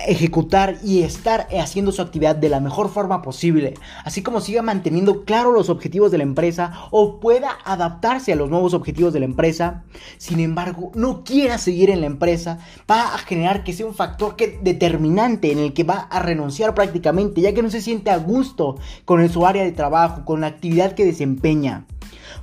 ejecutar 0.08 0.77
y 0.84 1.04
estar 1.04 1.48
haciendo 1.60 1.92
su 1.92 2.01
actividad 2.01 2.36
de 2.36 2.50
la 2.50 2.60
mejor 2.60 2.89
forma 2.89 3.22
posible, 3.22 3.75
así 4.04 4.24
como 4.24 4.42
siga 4.42 4.62
manteniendo 4.62 5.24
claro 5.24 5.51
los 5.51 5.70
objetivos 5.70 6.12
de 6.12 6.18
la 6.18 6.24
empresa 6.24 6.74
o 6.92 7.20
pueda 7.20 7.51
adaptarse 7.63 8.34
a 8.34 8.36
los 8.36 8.50
nuevos 8.50 8.74
objetivos 8.74 9.13
de 9.13 9.20
la 9.20 9.25
empresa, 9.25 9.84
sin 10.18 10.39
embargo, 10.39 10.92
no 10.96 11.24
quiera 11.24 11.58
seguir 11.58 11.89
en 11.89 12.01
la 12.01 12.08
empresa, 12.08 12.60
va 12.89 13.13
a 13.13 13.18
generar 13.20 13.63
que 13.63 13.74
sea 13.74 13.86
un 13.86 13.96
factor 13.96 14.36
que, 14.36 14.60
determinante 14.62 15.51
en 15.51 15.60
el 15.60 15.74
que 15.74 15.84
va 15.84 16.00
a 16.10 16.20
renunciar 16.20 16.74
prácticamente, 16.74 17.42
ya 17.42 17.54
que 17.54 17.62
no 17.62 17.70
se 17.70 17.82
siente 17.82 18.10
a 18.10 18.18
gusto 18.18 18.77
con 19.06 19.27
su 19.30 19.46
área 19.46 19.63
de 19.63 19.72
trabajo, 19.72 20.25
con 20.25 20.42
la 20.42 20.48
actividad 20.48 20.94
que 20.94 21.06
desempeña. 21.06 21.86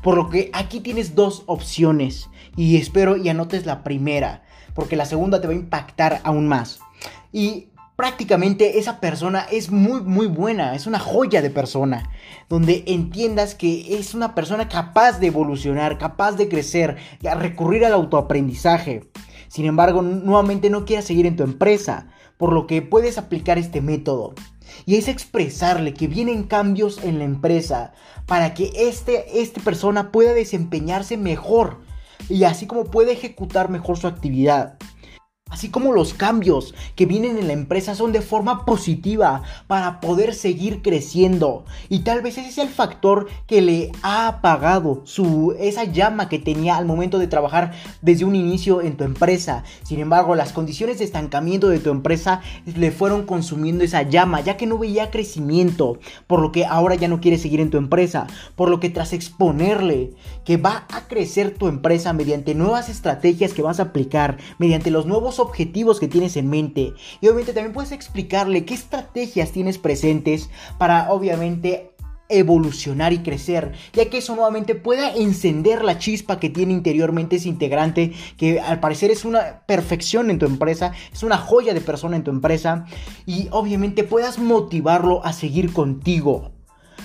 Por 0.02 0.16
lo 0.16 0.28
que 0.28 0.50
aquí 0.52 0.80
tienes 0.80 1.14
dos 1.14 1.44
opciones 1.46 2.28
y 2.56 2.76
espero 2.76 3.16
y 3.16 3.28
anotes 3.28 3.66
la 3.66 3.82
primera, 3.82 4.42
porque 4.74 4.96
la 4.96 5.06
segunda 5.06 5.40
te 5.40 5.46
va 5.46 5.52
a 5.52 5.56
impactar 5.56 6.20
aún 6.24 6.48
más. 6.48 6.80
Y 7.32 7.68
prácticamente 7.96 8.78
esa 8.78 9.00
persona 9.00 9.46
es 9.50 9.70
muy 9.70 10.02
muy 10.02 10.26
buena, 10.26 10.74
es 10.74 10.86
una 10.86 10.98
joya 10.98 11.42
de 11.42 11.50
persona, 11.50 12.10
donde 12.48 12.84
entiendas 12.86 13.54
que 13.54 13.96
es 13.98 14.14
una 14.14 14.34
persona 14.34 14.68
capaz 14.68 15.18
de 15.20 15.28
evolucionar, 15.28 15.98
capaz 15.98 16.32
de 16.32 16.48
crecer, 16.48 16.96
de 17.20 17.34
recurrir 17.34 17.84
al 17.84 17.92
autoaprendizaje. 17.92 19.08
Sin 19.48 19.66
embargo, 19.66 20.02
nuevamente 20.02 20.70
no 20.70 20.84
quieras 20.84 21.04
seguir 21.04 21.26
en 21.26 21.36
tu 21.36 21.44
empresa, 21.44 22.08
por 22.36 22.52
lo 22.52 22.66
que 22.66 22.82
puedes 22.82 23.18
aplicar 23.18 23.58
este 23.58 23.80
método. 23.80 24.34
Y 24.86 24.96
es 24.96 25.06
expresarle 25.06 25.94
que 25.94 26.08
vienen 26.08 26.42
cambios 26.42 26.98
en 27.04 27.18
la 27.18 27.24
empresa 27.24 27.92
para 28.26 28.54
que 28.54 28.72
este, 28.74 29.40
esta 29.40 29.60
persona 29.60 30.10
pueda 30.10 30.32
desempeñarse 30.32 31.16
mejor 31.16 31.83
y 32.28 32.44
así 32.44 32.66
como 32.66 32.84
puede 32.84 33.12
ejecutar 33.12 33.68
mejor 33.70 33.98
su 33.98 34.06
actividad. 34.06 34.74
Así 35.50 35.68
como 35.68 35.92
los 35.92 36.14
cambios 36.14 36.74
que 36.96 37.04
vienen 37.04 37.36
en 37.36 37.46
la 37.46 37.52
empresa 37.52 37.94
son 37.94 38.12
de 38.12 38.22
forma 38.22 38.64
positiva 38.64 39.42
para 39.66 40.00
poder 40.00 40.34
seguir 40.34 40.80
creciendo. 40.80 41.64
Y 41.90 42.00
tal 42.00 42.22
vez 42.22 42.38
ese 42.38 42.48
es 42.48 42.58
el 42.58 42.70
factor 42.70 43.28
que 43.46 43.60
le 43.60 43.92
ha 44.02 44.26
apagado 44.26 45.02
su, 45.04 45.54
esa 45.60 45.84
llama 45.84 46.30
que 46.30 46.38
tenía 46.38 46.76
al 46.76 46.86
momento 46.86 47.18
de 47.18 47.26
trabajar 47.26 47.72
desde 48.00 48.24
un 48.24 48.34
inicio 48.34 48.80
en 48.80 48.96
tu 48.96 49.04
empresa. 49.04 49.64
Sin 49.82 50.00
embargo, 50.00 50.34
las 50.34 50.52
condiciones 50.52 50.98
de 50.98 51.04
estancamiento 51.04 51.68
de 51.68 51.78
tu 51.78 51.90
empresa 51.90 52.40
le 52.64 52.90
fueron 52.90 53.26
consumiendo 53.26 53.84
esa 53.84 54.02
llama, 54.02 54.40
ya 54.40 54.56
que 54.56 54.66
no 54.66 54.78
veía 54.78 55.10
crecimiento. 55.10 55.98
Por 56.26 56.40
lo 56.40 56.52
que 56.52 56.64
ahora 56.64 56.94
ya 56.94 57.06
no 57.06 57.20
quiere 57.20 57.36
seguir 57.36 57.60
en 57.60 57.70
tu 57.70 57.76
empresa. 57.76 58.26
Por 58.56 58.70
lo 58.70 58.80
que 58.80 58.88
tras 58.88 59.12
exponerle 59.12 60.14
que 60.46 60.56
va 60.56 60.86
a 60.90 61.06
crecer 61.06 61.54
tu 61.54 61.68
empresa 61.68 62.14
mediante 62.14 62.54
nuevas 62.54 62.88
estrategias 62.88 63.52
que 63.52 63.62
vas 63.62 63.78
a 63.78 63.84
aplicar, 63.84 64.38
mediante 64.58 64.90
los 64.90 65.06
nuevos 65.06 65.33
objetivos 65.38 66.00
que 66.00 66.08
tienes 66.08 66.36
en 66.36 66.48
mente 66.48 66.94
y 67.20 67.26
obviamente 67.26 67.52
también 67.52 67.72
puedes 67.72 67.92
explicarle 67.92 68.64
qué 68.64 68.74
estrategias 68.74 69.52
tienes 69.52 69.78
presentes 69.78 70.50
para 70.78 71.12
obviamente 71.12 71.94
evolucionar 72.28 73.12
y 73.12 73.18
crecer, 73.18 73.72
ya 73.92 74.08
que 74.08 74.18
eso 74.18 74.34
nuevamente 74.34 74.74
pueda 74.74 75.14
encender 75.14 75.84
la 75.84 75.98
chispa 75.98 76.40
que 76.40 76.48
tiene 76.48 76.72
interiormente 76.72 77.36
ese 77.36 77.48
integrante, 77.48 78.12
que 78.36 78.60
al 78.60 78.80
parecer 78.80 79.10
es 79.10 79.24
una 79.24 79.62
perfección 79.66 80.30
en 80.30 80.38
tu 80.38 80.46
empresa, 80.46 80.92
es 81.12 81.22
una 81.22 81.36
joya 81.36 81.74
de 81.74 81.80
persona 81.80 82.16
en 82.16 82.24
tu 82.24 82.30
empresa, 82.30 82.86
y 83.26 83.48
obviamente 83.50 84.04
puedas 84.04 84.38
motivarlo 84.38 85.24
a 85.24 85.32
seguir 85.32 85.72
contigo. 85.72 86.52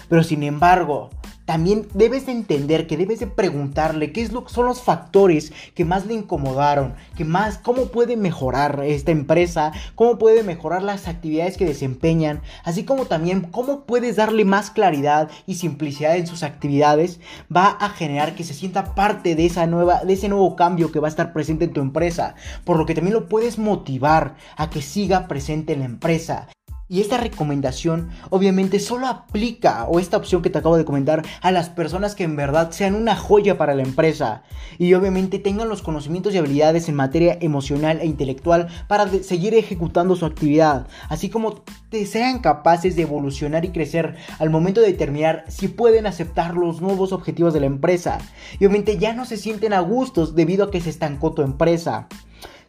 Pero 0.07 0.23
sin 0.23 0.43
embargo, 0.43 1.09
también 1.49 1.87
debes 1.95 2.27
de 2.27 2.31
entender 2.31 2.85
que 2.85 2.95
debes 2.95 3.19
de 3.19 3.25
preguntarle 3.25 4.11
qué 4.11 4.21
es 4.21 4.31
lo, 4.31 4.47
son 4.47 4.67
los 4.67 4.83
factores 4.83 5.51
que 5.73 5.83
más 5.83 6.05
le 6.05 6.13
incomodaron, 6.13 6.93
que 7.17 7.25
más, 7.25 7.57
cómo 7.57 7.87
puede 7.87 8.17
mejorar 8.17 8.83
esta 8.85 9.09
empresa, 9.09 9.71
cómo 9.95 10.19
puede 10.19 10.43
mejorar 10.43 10.83
las 10.83 11.07
actividades 11.07 11.57
que 11.57 11.65
desempeñan, 11.65 12.43
así 12.63 12.83
como 12.83 13.07
también 13.07 13.41
cómo 13.41 13.85
puedes 13.85 14.17
darle 14.17 14.45
más 14.45 14.69
claridad 14.69 15.31
y 15.47 15.55
simplicidad 15.55 16.17
en 16.17 16.27
sus 16.27 16.43
actividades, 16.43 17.19
va 17.51 17.65
a 17.65 17.89
generar 17.89 18.35
que 18.35 18.43
se 18.43 18.53
sienta 18.53 18.93
parte 18.93 19.33
de 19.33 19.47
esa 19.47 19.65
nueva, 19.65 20.03
de 20.03 20.13
ese 20.13 20.29
nuevo 20.29 20.55
cambio 20.55 20.91
que 20.91 20.99
va 20.99 21.07
a 21.07 21.09
estar 21.09 21.33
presente 21.33 21.65
en 21.65 21.73
tu 21.73 21.81
empresa, 21.81 22.35
por 22.63 22.77
lo 22.77 22.85
que 22.85 22.93
también 22.93 23.15
lo 23.15 23.27
puedes 23.27 23.57
motivar 23.57 24.35
a 24.55 24.69
que 24.69 24.83
siga 24.83 25.27
presente 25.27 25.73
en 25.73 25.79
la 25.79 25.85
empresa. 25.85 26.47
Y 26.91 27.01
esta 27.01 27.17
recomendación 27.17 28.09
obviamente 28.31 28.79
solo 28.79 29.05
aplica, 29.05 29.85
o 29.85 29.99
esta 29.99 30.17
opción 30.17 30.41
que 30.41 30.49
te 30.49 30.57
acabo 30.57 30.75
de 30.75 30.85
comentar, 30.85 31.23
a 31.41 31.51
las 31.51 31.69
personas 31.69 32.15
que 32.15 32.23
en 32.23 32.35
verdad 32.35 32.71
sean 32.71 32.95
una 32.95 33.15
joya 33.15 33.59
para 33.59 33.75
la 33.75 33.83
empresa. 33.83 34.41
Y 34.79 34.95
obviamente 34.95 35.37
tengan 35.37 35.69
los 35.69 35.83
conocimientos 35.83 36.33
y 36.33 36.39
habilidades 36.39 36.89
en 36.89 36.95
materia 36.95 37.37
emocional 37.41 37.99
e 38.01 38.07
intelectual 38.07 38.69
para 38.87 39.07
seguir 39.07 39.53
ejecutando 39.53 40.15
su 40.15 40.25
actividad. 40.25 40.87
Así 41.09 41.29
como 41.29 41.61
te 41.91 42.07
sean 42.07 42.39
capaces 42.39 42.95
de 42.95 43.03
evolucionar 43.03 43.65
y 43.65 43.69
crecer 43.69 44.15
al 44.39 44.49
momento 44.49 44.81
de 44.81 44.87
determinar 44.87 45.45
si 45.47 45.67
pueden 45.67 46.07
aceptar 46.07 46.55
los 46.55 46.81
nuevos 46.81 47.13
objetivos 47.13 47.53
de 47.53 47.59
la 47.59 47.67
empresa. 47.67 48.17
Y 48.53 48.65
obviamente 48.65 48.97
ya 48.97 49.13
no 49.13 49.25
se 49.25 49.37
sienten 49.37 49.73
a 49.73 49.79
gustos 49.81 50.33
debido 50.33 50.65
a 50.65 50.71
que 50.71 50.81
se 50.81 50.89
estancó 50.89 51.33
tu 51.33 51.43
empresa. 51.43 52.07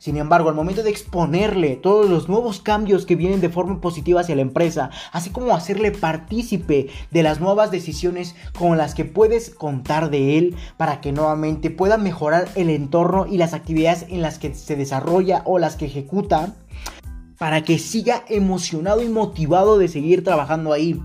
Sin 0.00 0.16
embargo, 0.16 0.49
al 0.49 0.54
momento 0.54 0.83
de 0.83 0.88
exponerle 0.88 1.76
todos 1.76 2.09
los 2.09 2.26
nuevos 2.26 2.62
cambios 2.62 3.04
que 3.04 3.16
vienen 3.16 3.42
de 3.42 3.50
forma 3.50 3.83
positiva 3.83 4.23
hacia 4.23 4.35
la 4.35 4.40
empresa, 4.40 4.88
así 5.12 5.28
como 5.28 5.54
hacerle 5.54 5.90
partícipe 5.90 6.88
de 7.11 7.23
las 7.23 7.38
nuevas 7.38 7.71
decisiones 7.71 8.35
con 8.59 8.78
las 8.78 8.95
que 8.95 9.04
puedes 9.04 9.50
contar 9.50 10.09
de 10.09 10.38
él 10.38 10.57
para 10.78 11.02
que 11.02 11.12
nuevamente 11.12 11.69
pueda 11.69 11.99
mejorar 11.99 12.49
el 12.54 12.71
entorno 12.71 13.26
y 13.26 13.37
las 13.37 13.52
actividades 13.52 14.07
en 14.09 14.23
las 14.23 14.38
que 14.38 14.54
se 14.54 14.75
desarrolla 14.75 15.42
o 15.45 15.59
las 15.59 15.76
que 15.76 15.85
ejecuta, 15.85 16.54
para 17.37 17.62
que 17.62 17.78
siga 17.78 18.25
emocionado 18.30 19.02
y 19.02 19.09
motivado 19.11 19.76
de 19.76 19.88
seguir 19.88 20.25
trabajando 20.25 20.73
ahí. 20.73 20.99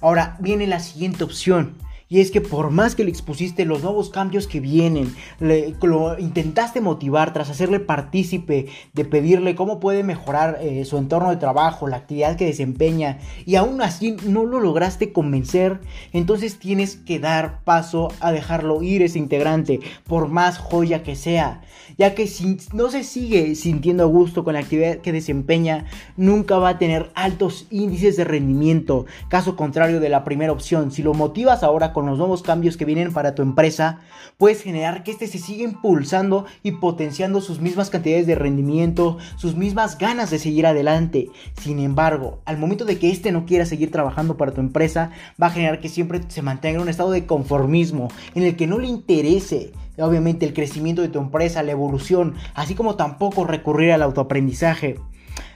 Ahora 0.00 0.38
viene 0.40 0.66
la 0.66 0.80
siguiente 0.80 1.24
opción. 1.24 1.74
Y 2.08 2.20
es 2.20 2.30
que 2.30 2.40
por 2.40 2.70
más 2.70 2.94
que 2.94 3.04
le 3.04 3.10
expusiste 3.10 3.64
los 3.64 3.82
nuevos 3.82 4.10
cambios 4.10 4.46
que 4.46 4.60
vienen, 4.60 5.14
lo 5.40 6.18
intentaste 6.18 6.80
motivar 6.80 7.32
tras 7.32 7.50
hacerle 7.50 7.80
partícipe 7.80 8.66
de 8.92 9.04
pedirle 9.04 9.54
cómo 9.54 9.80
puede 9.80 10.02
mejorar 10.02 10.58
eh, 10.60 10.84
su 10.84 10.98
entorno 10.98 11.30
de 11.30 11.36
trabajo, 11.36 11.88
la 11.88 11.96
actividad 11.96 12.36
que 12.36 12.46
desempeña, 12.46 13.18
y 13.46 13.56
aún 13.56 13.80
así 13.80 14.16
no 14.26 14.44
lo 14.44 14.60
lograste 14.60 15.12
convencer, 15.12 15.80
entonces 16.12 16.58
tienes 16.58 16.96
que 16.96 17.18
dar 17.18 17.62
paso 17.64 18.08
a 18.20 18.32
dejarlo 18.32 18.82
ir 18.82 19.02
ese 19.02 19.18
integrante, 19.18 19.80
por 20.06 20.28
más 20.28 20.58
joya 20.58 21.02
que 21.02 21.16
sea, 21.16 21.62
ya 21.96 22.14
que 22.14 22.26
si 22.26 22.58
no 22.72 22.90
se 22.90 23.02
sigue 23.02 23.54
sintiendo 23.54 24.02
a 24.02 24.06
gusto 24.06 24.44
con 24.44 24.54
la 24.54 24.60
actividad 24.60 24.98
que 24.98 25.12
desempeña, 25.12 25.86
nunca 26.16 26.58
va 26.58 26.70
a 26.70 26.78
tener 26.78 27.10
altos 27.14 27.66
índices 27.70 28.16
de 28.16 28.24
rendimiento, 28.24 29.06
caso 29.28 29.56
contrario 29.56 30.00
de 30.00 30.08
la 30.10 30.24
primera 30.24 30.52
opción, 30.52 30.90
si 30.90 31.02
lo 31.02 31.14
motivas 31.14 31.62
ahora 31.62 31.93
con 31.94 32.04
los 32.04 32.18
nuevos 32.18 32.42
cambios 32.42 32.76
que 32.76 32.84
vienen 32.84 33.14
para 33.14 33.34
tu 33.34 33.40
empresa, 33.40 34.00
puedes 34.36 34.62
generar 34.62 35.02
que 35.02 35.10
este 35.10 35.26
se 35.26 35.38
siga 35.38 35.64
impulsando 35.64 36.44
y 36.62 36.72
potenciando 36.72 37.40
sus 37.40 37.60
mismas 37.60 37.88
cantidades 37.88 38.26
de 38.26 38.34
rendimiento, 38.34 39.16
sus 39.36 39.56
mismas 39.56 39.96
ganas 39.96 40.30
de 40.30 40.38
seguir 40.38 40.66
adelante. 40.66 41.30
Sin 41.58 41.78
embargo, 41.78 42.42
al 42.44 42.58
momento 42.58 42.84
de 42.84 42.98
que 42.98 43.10
este 43.10 43.32
no 43.32 43.46
quiera 43.46 43.64
seguir 43.64 43.90
trabajando 43.90 44.36
para 44.36 44.52
tu 44.52 44.60
empresa, 44.60 45.12
va 45.42 45.46
a 45.46 45.50
generar 45.50 45.80
que 45.80 45.88
siempre 45.88 46.20
se 46.28 46.42
mantenga 46.42 46.76
en 46.76 46.82
un 46.82 46.90
estado 46.90 47.12
de 47.12 47.24
conformismo, 47.24 48.08
en 48.34 48.42
el 48.42 48.56
que 48.56 48.66
no 48.66 48.78
le 48.78 48.88
interese 48.88 49.72
obviamente 49.96 50.44
el 50.44 50.54
crecimiento 50.54 51.02
de 51.02 51.08
tu 51.08 51.20
empresa, 51.20 51.62
la 51.62 51.70
evolución, 51.70 52.34
así 52.54 52.74
como 52.74 52.96
tampoco 52.96 53.44
recurrir 53.44 53.92
al 53.92 54.02
autoaprendizaje 54.02 54.98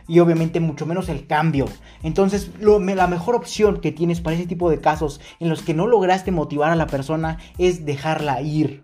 y 0.09 0.19
obviamente 0.19 0.59
mucho 0.59 0.87
menos 0.87 1.09
el 1.09 1.27
cambio. 1.27 1.67
Entonces 2.03 2.51
la 2.59 3.07
mejor 3.07 3.37
opción 3.37 3.81
que 3.81 3.93
tienes 3.93 4.21
para 4.21 4.35
ese 4.35 4.47
tipo 4.47 4.71
de 4.71 4.81
casos 4.81 5.21
en 5.39 5.49
los 5.49 5.63
que 5.63 5.75
no 5.75 5.87
lograste 5.87 6.33
motivar 6.33 6.73
a 6.73 6.77
la 6.77 6.87
persona 6.87 7.39
es 7.59 7.85
dejarla 7.85 8.41
ir. 8.41 8.83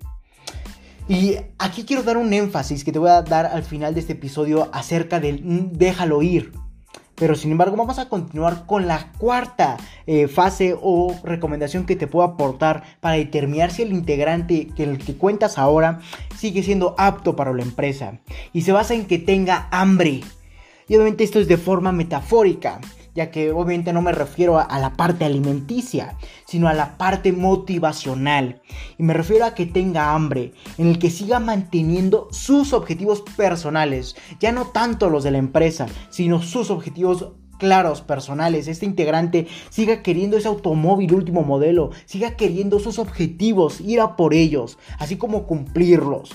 Y 1.08 1.36
aquí 1.58 1.84
quiero 1.84 2.02
dar 2.02 2.16
un 2.16 2.32
énfasis 2.32 2.84
que 2.84 2.92
te 2.92 2.98
voy 2.98 3.10
a 3.10 3.22
dar 3.22 3.46
al 3.46 3.62
final 3.62 3.92
de 3.92 4.00
este 4.00 4.14
episodio 4.14 4.70
acerca 4.72 5.20
del 5.20 5.42
mm, 5.44 5.72
déjalo 5.72 6.22
ir. 6.22 6.52
Pero 7.14 7.36
sin 7.36 7.52
embargo 7.52 7.76
vamos 7.76 7.98
a 7.98 8.08
continuar 8.08 8.66
con 8.66 8.88
la 8.88 9.12
cuarta 9.18 9.76
eh, 10.06 10.26
fase 10.26 10.76
o 10.80 11.14
recomendación 11.22 11.86
que 11.86 11.94
te 11.94 12.06
puedo 12.06 12.26
aportar 12.26 12.82
para 13.00 13.16
determinar 13.16 13.70
si 13.70 13.82
el 13.82 13.92
integrante 13.92 14.68
que 14.74 14.82
el 14.82 14.98
que 14.98 15.14
cuentas 15.14 15.58
ahora 15.58 16.00
sigue 16.36 16.62
siendo 16.62 16.94
apto 16.98 17.36
para 17.36 17.52
la 17.52 17.62
empresa. 17.62 18.18
Y 18.52 18.62
se 18.62 18.72
basa 18.72 18.94
en 18.94 19.04
que 19.04 19.18
tenga 19.18 19.68
hambre. 19.70 20.22
Y 20.88 20.94
obviamente 20.94 21.24
esto 21.24 21.38
es 21.38 21.48
de 21.48 21.56
forma 21.56 21.92
metafórica, 21.92 22.80
ya 23.14 23.30
que 23.30 23.52
obviamente 23.52 23.92
no 23.92 24.02
me 24.02 24.12
refiero 24.12 24.58
a, 24.58 24.78
la 24.78 24.94
parte 24.94 25.24
alimenticia, 25.24 26.16
sino 26.46 26.68
a 26.68 26.74
la 26.74 26.98
parte 26.98 27.32
motivacional. 27.32 28.60
Y 28.98 29.02
me 29.02 29.14
refiero 29.14 29.44
a 29.44 29.54
que 29.54 29.66
tenga 29.66 30.14
hambre, 30.14 30.52
en 30.78 30.88
el 30.88 30.98
que 30.98 31.10
siga 31.10 31.40
manteniendo 31.40 32.28
sus 32.32 32.72
objetivos 32.72 33.22
personales, 33.36 34.16
ya 34.40 34.52
no 34.52 34.66
tanto 34.66 35.08
los 35.08 35.24
de 35.24 35.30
la 35.30 35.38
empresa, 35.38 35.86
sino 36.10 36.42
sus 36.42 36.70
objetivos 36.70 37.32
claros, 37.58 38.02
personales, 38.02 38.68
este 38.68 38.84
integrante 38.84 39.46
siga 39.70 40.02
queriendo 40.02 40.36
ese 40.36 40.48
automóvil 40.48 41.14
último 41.14 41.42
modelo, 41.42 41.90
siga 42.04 42.36
queriendo 42.36 42.80
sus 42.80 42.98
objetivos, 42.98 43.80
ir 43.80 44.00
a 44.00 44.16
por 44.16 44.34
ellos, 44.34 44.76
así 44.98 45.16
como 45.16 45.46
cumplirlos. 45.46 46.30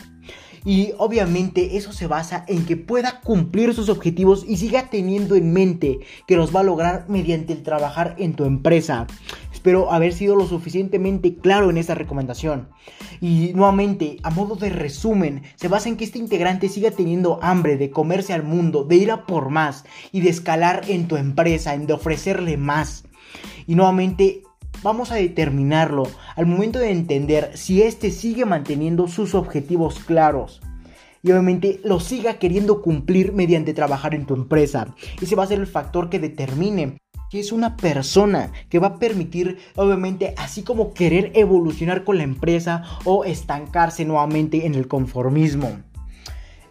Y 0.65 0.93
obviamente 0.97 1.77
eso 1.77 1.93
se 1.93 2.07
basa 2.07 2.43
en 2.47 2.65
que 2.65 2.77
pueda 2.77 3.21
cumplir 3.21 3.73
sus 3.73 3.89
objetivos 3.89 4.45
y 4.47 4.57
siga 4.57 4.89
teniendo 4.89 5.35
en 5.35 5.53
mente 5.53 5.99
que 6.27 6.35
los 6.35 6.55
va 6.55 6.61
a 6.61 6.63
lograr 6.63 7.05
mediante 7.07 7.53
el 7.53 7.63
trabajar 7.63 8.15
en 8.17 8.33
tu 8.33 8.45
empresa. 8.45 9.07
Espero 9.53 9.91
haber 9.91 10.13
sido 10.13 10.35
lo 10.35 10.47
suficientemente 10.47 11.35
claro 11.35 11.69
en 11.69 11.77
esta 11.77 11.95
recomendación. 11.95 12.69
Y 13.21 13.51
nuevamente, 13.53 14.17
a 14.23 14.29
modo 14.29 14.55
de 14.55 14.69
resumen, 14.69 15.43
se 15.55 15.67
basa 15.67 15.89
en 15.89 15.97
que 15.97 16.05
este 16.05 16.19
integrante 16.19 16.69
siga 16.69 16.91
teniendo 16.91 17.39
hambre 17.41 17.77
de 17.77 17.89
comerse 17.89 18.33
al 18.33 18.43
mundo, 18.43 18.83
de 18.83 18.95
ir 18.95 19.11
a 19.11 19.25
por 19.25 19.49
más 19.49 19.83
y 20.11 20.21
de 20.21 20.29
escalar 20.29 20.83
en 20.87 21.07
tu 21.07 21.17
empresa, 21.17 21.77
de 21.77 21.93
ofrecerle 21.93 22.57
más. 22.57 23.03
Y 23.67 23.75
nuevamente, 23.75 24.43
vamos 24.83 25.11
a 25.11 25.15
determinarlo 25.15 26.03
al 26.35 26.45
momento 26.45 26.79
de 26.79 26.91
entender 26.91 27.51
si 27.55 27.81
éste 27.81 28.11
sigue 28.11 28.45
manteniendo 28.45 29.07
sus 29.07 29.35
objetivos 29.35 29.99
claros. 29.99 30.61
Y 31.21 31.31
obviamente 31.31 31.81
lo 31.83 31.99
siga 31.99 32.35
queriendo 32.35 32.81
cumplir 32.81 33.33
mediante 33.33 33.73
trabajar 33.73 34.15
en 34.15 34.25
tu 34.25 34.35
empresa. 34.35 34.95
Ese 35.21 35.35
va 35.35 35.43
a 35.43 35.47
ser 35.47 35.59
el 35.59 35.67
factor 35.67 36.09
que 36.09 36.19
determine 36.19 36.97
que 37.29 37.39
es 37.39 37.51
una 37.51 37.77
persona 37.77 38.51
que 38.69 38.79
va 38.79 38.87
a 38.87 38.99
permitir, 38.99 39.59
obviamente, 39.75 40.33
así 40.37 40.63
como 40.63 40.93
querer 40.93 41.31
evolucionar 41.35 42.03
con 42.03 42.17
la 42.17 42.23
empresa 42.23 42.83
o 43.05 43.23
estancarse 43.23 44.03
nuevamente 44.05 44.65
en 44.65 44.75
el 44.75 44.87
conformismo. 44.87 45.79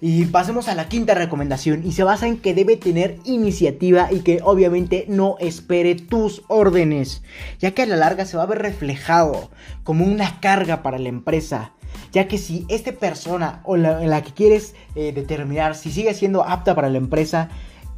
Y 0.01 0.27
pasemos 0.27 0.69
a 0.69 0.75
la 0.75 0.89
quinta 0.89 1.15
recomendación 1.15 1.85
y 1.85 1.93
se 1.93 2.05
basa 2.05 2.29
en 2.29 2.39
que 2.39 2.55
debe 2.55 2.77
tener 2.77 3.19
iniciativa 3.25 4.09
y 4.13 4.21
que 4.21 4.41
obviamente 4.45 5.07
no 5.09 5.37
espere 5.41 5.97
tus 5.97 6.43
órdenes, 6.47 7.23
ya 7.59 7.73
que 7.73 7.83
a 7.83 7.87
la 7.87 7.97
larga 7.97 8.25
se 8.25 8.37
va 8.37 8.45
a 8.45 8.47
ver 8.47 8.59
reflejado 8.59 9.51
como 9.83 10.05
una 10.05 10.41
carga 10.41 10.83
para 10.83 10.99
la 10.99 11.09
empresa. 11.09 11.73
Ya 12.13 12.29
que 12.29 12.39
si 12.39 12.65
esta 12.69 12.93
persona 12.93 13.61
o 13.65 13.77
la, 13.77 14.23
que 14.23 14.33
quieres 14.33 14.75
eh, 14.95 15.13
determinar 15.13 15.75
si 15.75 15.91
sigue 15.91 16.15
siendo 16.15 16.45
apta 16.45 16.75
para 16.75 16.91
la 16.91 16.99
empresa, 16.99 17.49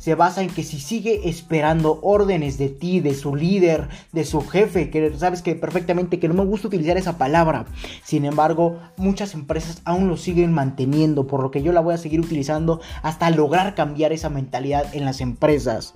se 0.00 0.14
basa 0.14 0.40
en 0.40 0.48
que 0.48 0.64
si 0.64 0.80
sigue 0.80 1.28
esperando 1.28 2.00
órdenes 2.02 2.56
de 2.56 2.70
ti, 2.70 3.00
de 3.00 3.14
su 3.14 3.36
líder, 3.36 3.88
de 4.12 4.24
su 4.24 4.40
jefe, 4.40 4.88
que 4.88 5.12
sabes 5.18 5.42
que 5.42 5.54
perfectamente 5.54 6.18
que 6.18 6.26
no 6.26 6.32
me 6.32 6.44
gusta 6.44 6.68
utilizar 6.68 6.96
esa 6.96 7.18
palabra. 7.18 7.66
Sin 8.02 8.24
embargo, 8.24 8.80
muchas 8.96 9.34
empresas 9.34 9.82
aún 9.84 10.08
lo 10.08 10.16
siguen 10.16 10.52
manteniendo, 10.52 11.26
por 11.26 11.42
lo 11.42 11.50
que 11.50 11.62
yo 11.62 11.72
la 11.72 11.82
voy 11.82 11.92
a 11.92 11.98
seguir 11.98 12.18
utilizando 12.18 12.80
hasta 13.02 13.28
lograr 13.28 13.74
cambiar 13.74 14.12
esa 14.12 14.30
mentalidad 14.30 14.86
en 14.94 15.04
las 15.04 15.20
empresas. 15.20 15.94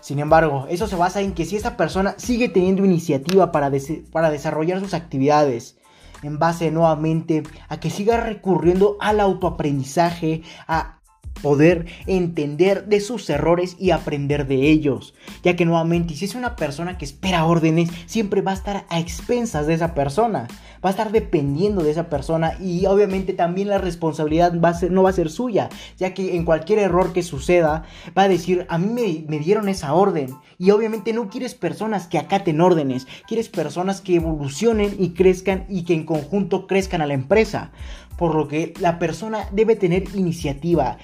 Sin 0.00 0.18
embargo, 0.18 0.66
eso 0.68 0.86
se 0.86 0.96
basa 0.96 1.22
en 1.22 1.32
que 1.32 1.46
si 1.46 1.56
esa 1.56 1.78
persona 1.78 2.16
sigue 2.18 2.50
teniendo 2.50 2.84
iniciativa 2.84 3.50
para, 3.50 3.72
para 4.12 4.30
desarrollar 4.30 4.78
sus 4.80 4.92
actividades, 4.92 5.78
en 6.22 6.38
base 6.38 6.70
nuevamente 6.70 7.44
a 7.68 7.80
que 7.80 7.88
siga 7.88 8.18
recurriendo 8.18 8.98
al 9.00 9.20
autoaprendizaje, 9.20 10.42
a 10.66 10.97
poder 11.42 11.86
entender 12.06 12.86
de 12.86 13.00
sus 13.00 13.28
errores 13.30 13.76
y 13.78 13.90
aprender 13.90 14.46
de 14.46 14.68
ellos. 14.70 15.14
Ya 15.42 15.56
que 15.56 15.64
nuevamente, 15.64 16.14
si 16.14 16.24
es 16.24 16.34
una 16.34 16.56
persona 16.56 16.98
que 16.98 17.04
espera 17.04 17.44
órdenes, 17.44 17.90
siempre 18.06 18.42
va 18.42 18.52
a 18.52 18.54
estar 18.54 18.86
a 18.88 19.00
expensas 19.00 19.66
de 19.66 19.74
esa 19.74 19.94
persona. 19.94 20.48
Va 20.84 20.90
a 20.90 20.92
estar 20.92 21.10
dependiendo 21.10 21.82
de 21.82 21.90
esa 21.90 22.08
persona 22.08 22.54
y 22.60 22.86
obviamente 22.86 23.32
también 23.32 23.68
la 23.68 23.78
responsabilidad 23.78 24.52
no 24.52 25.02
va 25.02 25.10
a 25.10 25.12
ser 25.12 25.30
suya. 25.30 25.68
Ya 25.96 26.14
que 26.14 26.36
en 26.36 26.44
cualquier 26.44 26.78
error 26.78 27.12
que 27.12 27.22
suceda, 27.22 27.84
va 28.16 28.22
a 28.22 28.28
decir, 28.28 28.64
a 28.68 28.78
mí 28.78 28.88
me, 28.88 29.24
me 29.28 29.42
dieron 29.42 29.68
esa 29.68 29.94
orden. 29.94 30.34
Y 30.56 30.70
obviamente 30.70 31.12
no 31.12 31.28
quieres 31.28 31.54
personas 31.54 32.06
que 32.06 32.18
acaten 32.18 32.60
órdenes. 32.60 33.06
Quieres 33.26 33.48
personas 33.48 34.00
que 34.00 34.16
evolucionen 34.16 34.94
y 34.98 35.10
crezcan 35.10 35.66
y 35.68 35.84
que 35.84 35.94
en 35.94 36.04
conjunto 36.04 36.66
crezcan 36.66 37.00
a 37.00 37.06
la 37.06 37.14
empresa 37.14 37.72
por 38.18 38.34
lo 38.34 38.48
que 38.48 38.74
la 38.80 38.98
persona 38.98 39.48
debe 39.52 39.76
tener 39.76 40.04
iniciativa. 40.14 40.98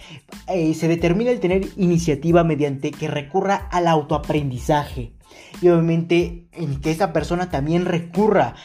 Eh, 0.48 0.74
se 0.74 0.88
determina 0.88 1.30
el 1.30 1.40
tener 1.40 1.66
iniciativa 1.76 2.44
mediante 2.44 2.90
que 2.90 3.08
recurra 3.08 3.68
al 3.70 3.86
autoaprendizaje. 3.86 5.12
Y 5.62 5.68
obviamente 5.68 6.48
en 6.52 6.80
que 6.80 6.90
esa 6.90 7.12
persona 7.12 7.50
también 7.50 7.86
recurra 7.86 8.56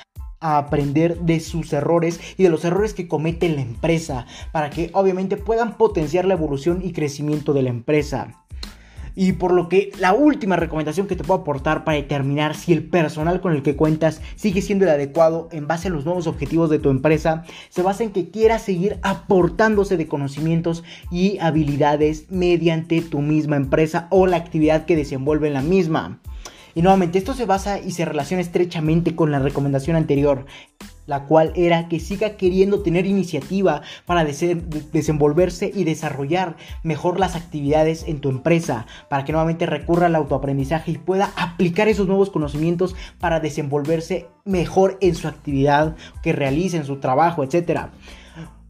a 0.41 0.57
aprender 0.57 1.19
de 1.19 1.39
sus 1.39 1.71
errores 1.73 2.19
y 2.37 2.43
de 2.43 2.49
los 2.49 2.65
errores 2.65 2.93
que 2.93 3.07
comete 3.07 3.49
la 3.49 3.61
empresa 3.61 4.25
para 4.51 4.69
que 4.69 4.89
obviamente 4.93 5.37
puedan 5.37 5.77
potenciar 5.77 6.25
la 6.25 6.33
evolución 6.33 6.81
y 6.83 6.93
crecimiento 6.93 7.53
de 7.53 7.63
la 7.63 7.69
empresa. 7.69 8.45
Y 9.15 9.33
por 9.33 9.53
lo 9.53 9.69
que 9.69 9.91
la 9.99 10.13
última 10.13 10.55
recomendación 10.55 11.07
que 11.07 11.15
te 11.15 11.23
puedo 11.23 11.41
aportar 11.41 11.83
para 11.83 11.97
determinar 11.97 12.55
si 12.55 12.73
el 12.73 12.83
personal 12.83 13.41
con 13.41 13.53
el 13.53 13.63
que 13.63 13.75
cuentas 13.75 14.21
sigue 14.35 14.61
siendo 14.61 14.85
el 14.85 14.91
adecuado 14.91 15.49
en 15.51 15.67
base 15.67 15.87
a 15.87 15.91
los 15.91 16.05
nuevos 16.05 16.27
objetivos 16.27 16.69
de 16.69 16.79
tu 16.79 16.89
empresa 16.89 17.43
se 17.69 17.81
basa 17.81 18.03
en 18.03 18.11
que 18.11 18.29
quieras 18.29 18.61
seguir 18.61 18.99
aportándose 19.01 19.97
de 19.97 20.07
conocimientos 20.07 20.83
y 21.11 21.37
habilidades 21.39 22.29
mediante 22.29 23.01
tu 23.01 23.21
misma 23.21 23.55
empresa 23.55 24.07
o 24.09 24.27
la 24.27 24.37
actividad 24.37 24.85
que 24.85 24.95
desenvuelve 24.95 25.47
en 25.47 25.53
la 25.53 25.61
misma. 25.61 26.19
Y 26.75 26.81
nuevamente, 26.81 27.17
esto 27.17 27.33
se 27.33 27.45
basa 27.45 27.79
y 27.79 27.91
se 27.91 28.05
relaciona 28.05 28.41
estrechamente 28.41 29.15
con 29.15 29.31
la 29.31 29.39
recomendación 29.39 29.95
anterior, 29.95 30.45
la 31.09 31.25
cual 31.25 31.51
era 31.55 31.87
que 31.89 31.99
siga 31.99 32.37
queriendo 32.37 32.83
tener 32.83 33.07
iniciativa 33.07 33.81
para 34.05 34.23
desenvolverse 34.23 35.71
y 35.73 35.83
desarrollar 35.83 36.55
mejor 36.83 37.19
las 37.19 37.35
actividades 37.35 38.07
en 38.07 38.21
tu 38.21 38.29
empresa, 38.29 38.85
para 39.09 39.25
que 39.25 39.31
nuevamente 39.31 39.65
recurra 39.65 40.05
al 40.05 40.15
autoaprendizaje 40.15 40.91
y 40.91 40.97
pueda 40.99 41.31
aplicar 41.35 41.87
esos 41.87 42.07
nuevos 42.07 42.29
conocimientos 42.29 42.95
para 43.19 43.39
desenvolverse 43.39 44.27
mejor 44.45 44.99
en 45.01 45.15
su 45.15 45.27
actividad 45.27 45.95
que 46.21 46.31
realice, 46.31 46.77
en 46.77 46.85
su 46.85 46.97
trabajo, 46.97 47.43
etcétera. 47.43 47.89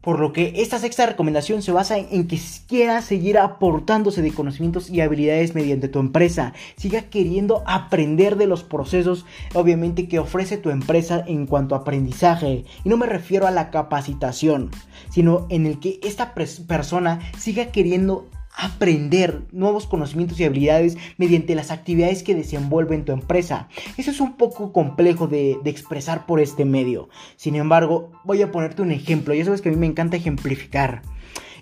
Por 0.00 0.18
lo 0.18 0.32
que 0.32 0.54
esta 0.56 0.78
sexta 0.78 1.04
recomendación 1.04 1.62
se 1.62 1.72
basa 1.72 1.98
en 1.98 2.26
que 2.26 2.40
quieras 2.66 3.04
seguir 3.04 3.36
aportándose 3.38 4.22
de 4.22 4.32
conocimientos 4.32 4.88
y 4.88 5.00
habilidades 5.00 5.54
mediante 5.54 5.88
tu 5.88 5.98
empresa. 5.98 6.54
Siga 6.76 7.02
queriendo 7.02 7.62
aprender 7.66 8.36
de 8.36 8.46
los 8.46 8.64
procesos, 8.64 9.26
obviamente, 9.54 10.08
que 10.08 10.18
ofrece 10.18 10.56
tu 10.56 10.70
empresa 10.70 11.22
en 11.26 11.46
cuanto 11.46 11.74
a 11.74 11.78
aprendizaje. 11.78 12.64
Y 12.84 12.88
no 12.88 12.96
me 12.96 13.06
refiero 13.06 13.46
a 13.46 13.50
la 13.50 13.70
capacitación, 13.70 14.70
sino 15.10 15.46
en 15.50 15.66
el 15.66 15.80
que 15.80 16.00
esta 16.02 16.34
persona 16.34 17.20
siga 17.38 17.66
queriendo 17.66 18.28
aprender 18.60 19.42
nuevos 19.52 19.86
conocimientos 19.86 20.38
y 20.38 20.44
habilidades 20.44 20.96
mediante 21.16 21.54
las 21.54 21.70
actividades 21.70 22.22
que 22.22 22.34
desenvuelve 22.34 22.94
en 22.94 23.04
tu 23.04 23.12
empresa. 23.12 23.68
Eso 23.96 24.10
es 24.10 24.20
un 24.20 24.36
poco 24.36 24.72
complejo 24.72 25.26
de, 25.26 25.58
expresar 25.64 26.26
por 26.26 26.40
este 26.40 26.64
medio. 26.64 27.08
Sin 27.36 27.54
embargo, 27.54 28.10
voy 28.24 28.42
a 28.42 28.50
ponerte 28.50 28.82
un 28.82 28.90
ejemplo. 28.90 29.34
Ya 29.34 29.44
sabes 29.44 29.62
que 29.62 29.68
a 29.68 29.72
mí 29.72 29.78
me 29.78 29.86
encanta 29.86 30.16
ejemplificar. 30.16 31.02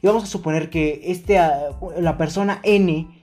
Y 0.00 0.06
vamos 0.06 0.24
a 0.24 0.26
suponer 0.26 0.70
que 0.70 1.02
este, 1.04 1.38
ah, 1.38 1.70
la 2.00 2.16
persona 2.16 2.60
N 2.62 3.17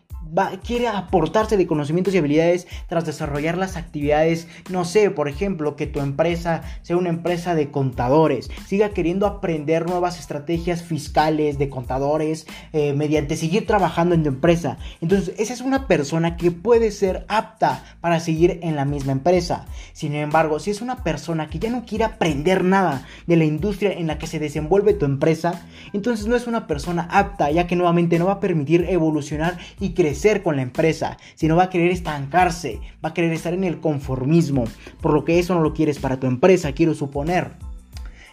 quiere 0.63 0.87
aportarse 0.87 1.57
de 1.57 1.67
conocimientos 1.67 2.13
y 2.13 2.17
habilidades 2.17 2.67
tras 2.87 3.05
desarrollar 3.05 3.57
las 3.57 3.77
actividades, 3.77 4.47
no 4.69 4.85
sé, 4.85 5.11
por 5.11 5.29
ejemplo, 5.29 5.75
que 5.75 5.87
tu 5.87 5.99
empresa 5.99 6.63
sea 6.81 6.97
una 6.97 7.09
empresa 7.09 7.55
de 7.55 7.71
contadores, 7.71 8.49
siga 8.67 8.89
queriendo 8.89 9.27
aprender 9.27 9.87
nuevas 9.87 10.19
estrategias 10.19 10.83
fiscales 10.83 11.57
de 11.57 11.69
contadores 11.69 12.47
eh, 12.73 12.93
mediante 12.93 13.37
seguir 13.37 13.65
trabajando 13.65 14.15
en 14.15 14.23
tu 14.23 14.29
empresa. 14.29 14.77
Entonces, 15.01 15.35
esa 15.37 15.53
es 15.53 15.61
una 15.61 15.87
persona 15.87 16.37
que 16.37 16.51
puede 16.51 16.91
ser 16.91 17.25
apta 17.27 17.83
para 18.01 18.19
seguir 18.19 18.59
en 18.61 18.75
la 18.75 18.85
misma 18.85 19.11
empresa. 19.11 19.65
Sin 19.93 20.15
embargo, 20.15 20.59
si 20.59 20.71
es 20.71 20.81
una 20.81 21.03
persona 21.03 21.49
que 21.49 21.59
ya 21.59 21.69
no 21.69 21.85
quiere 21.85 22.03
aprender 22.03 22.63
nada 22.63 23.05
de 23.27 23.37
la 23.37 23.45
industria 23.45 23.93
en 23.93 24.07
la 24.07 24.17
que 24.17 24.27
se 24.27 24.39
desenvuelve 24.39 24.93
tu 24.93 25.05
empresa, 25.05 25.65
entonces 25.93 26.27
no 26.27 26.35
es 26.35 26.47
una 26.47 26.67
persona 26.67 27.07
apta, 27.11 27.51
ya 27.51 27.67
que 27.67 27.75
nuevamente 27.75 28.19
no 28.19 28.25
va 28.25 28.33
a 28.33 28.39
permitir 28.39 28.85
evolucionar 28.89 29.57
y 29.79 29.93
crecer 29.93 30.14
con 30.43 30.55
la 30.55 30.61
empresa, 30.61 31.17
sino 31.35 31.55
va 31.55 31.63
a 31.63 31.69
querer 31.69 31.91
estancarse, 31.91 32.79
va 33.03 33.09
a 33.09 33.13
querer 33.13 33.31
estar 33.33 33.53
en 33.53 33.63
el 33.63 33.79
conformismo, 33.79 34.65
por 35.01 35.13
lo 35.13 35.25
que 35.25 35.39
eso 35.39 35.53
no 35.53 35.61
lo 35.61 35.73
quieres 35.73 35.99
para 35.99 36.19
tu 36.19 36.27
empresa, 36.27 36.71
quiero 36.71 36.93
suponer. 36.93 37.51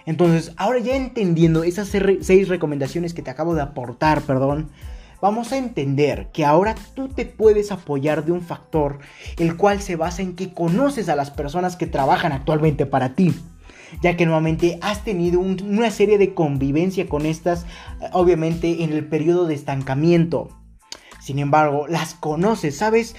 Entonces, 0.07 0.53
ahora 0.57 0.79
ya 0.79 0.97
entendiendo 0.97 1.63
esas 1.63 1.89
seis 1.89 2.49
recomendaciones 2.49 3.15
que 3.15 3.23
te 3.23 3.31
acabo 3.31 3.55
de 3.55 3.63
aportar, 3.63 4.23
perdón, 4.23 4.71
vamos 5.21 5.53
a 5.53 5.59
entender 5.59 6.29
que 6.33 6.45
ahora 6.45 6.75
tú 6.95 7.09
te 7.09 7.25
puedes 7.25 7.71
apoyar 7.71 8.25
de 8.25 8.33
un 8.33 8.41
factor 8.41 8.99
el 9.39 9.57
cual 9.57 9.81
se 9.81 9.97
basa 9.97 10.23
en 10.23 10.35
que 10.35 10.53
conoces 10.53 11.09
a 11.09 11.17
las 11.17 11.31
personas 11.31 11.77
que 11.77 11.87
trabajan 11.87 12.33
actualmente 12.33 12.87
para 12.87 13.15
ti 13.15 13.33
ya 14.01 14.17
que 14.17 14.25
nuevamente 14.25 14.79
has 14.81 15.05
tenido 15.05 15.41
una 15.41 15.91
serie 15.91 16.19
de 16.19 16.35
convivencia 16.35 17.09
con 17.09 17.27
estas, 17.27 17.67
obviamente 18.13 18.85
en 18.85 18.93
el 18.93 19.05
periodo 19.05 19.47
de 19.47 19.55
estancamiento. 19.55 20.49
Sin 21.23 21.39
embargo, 21.39 21.87
las 21.87 22.15
conoces, 22.15 22.79
sabes 22.79 23.15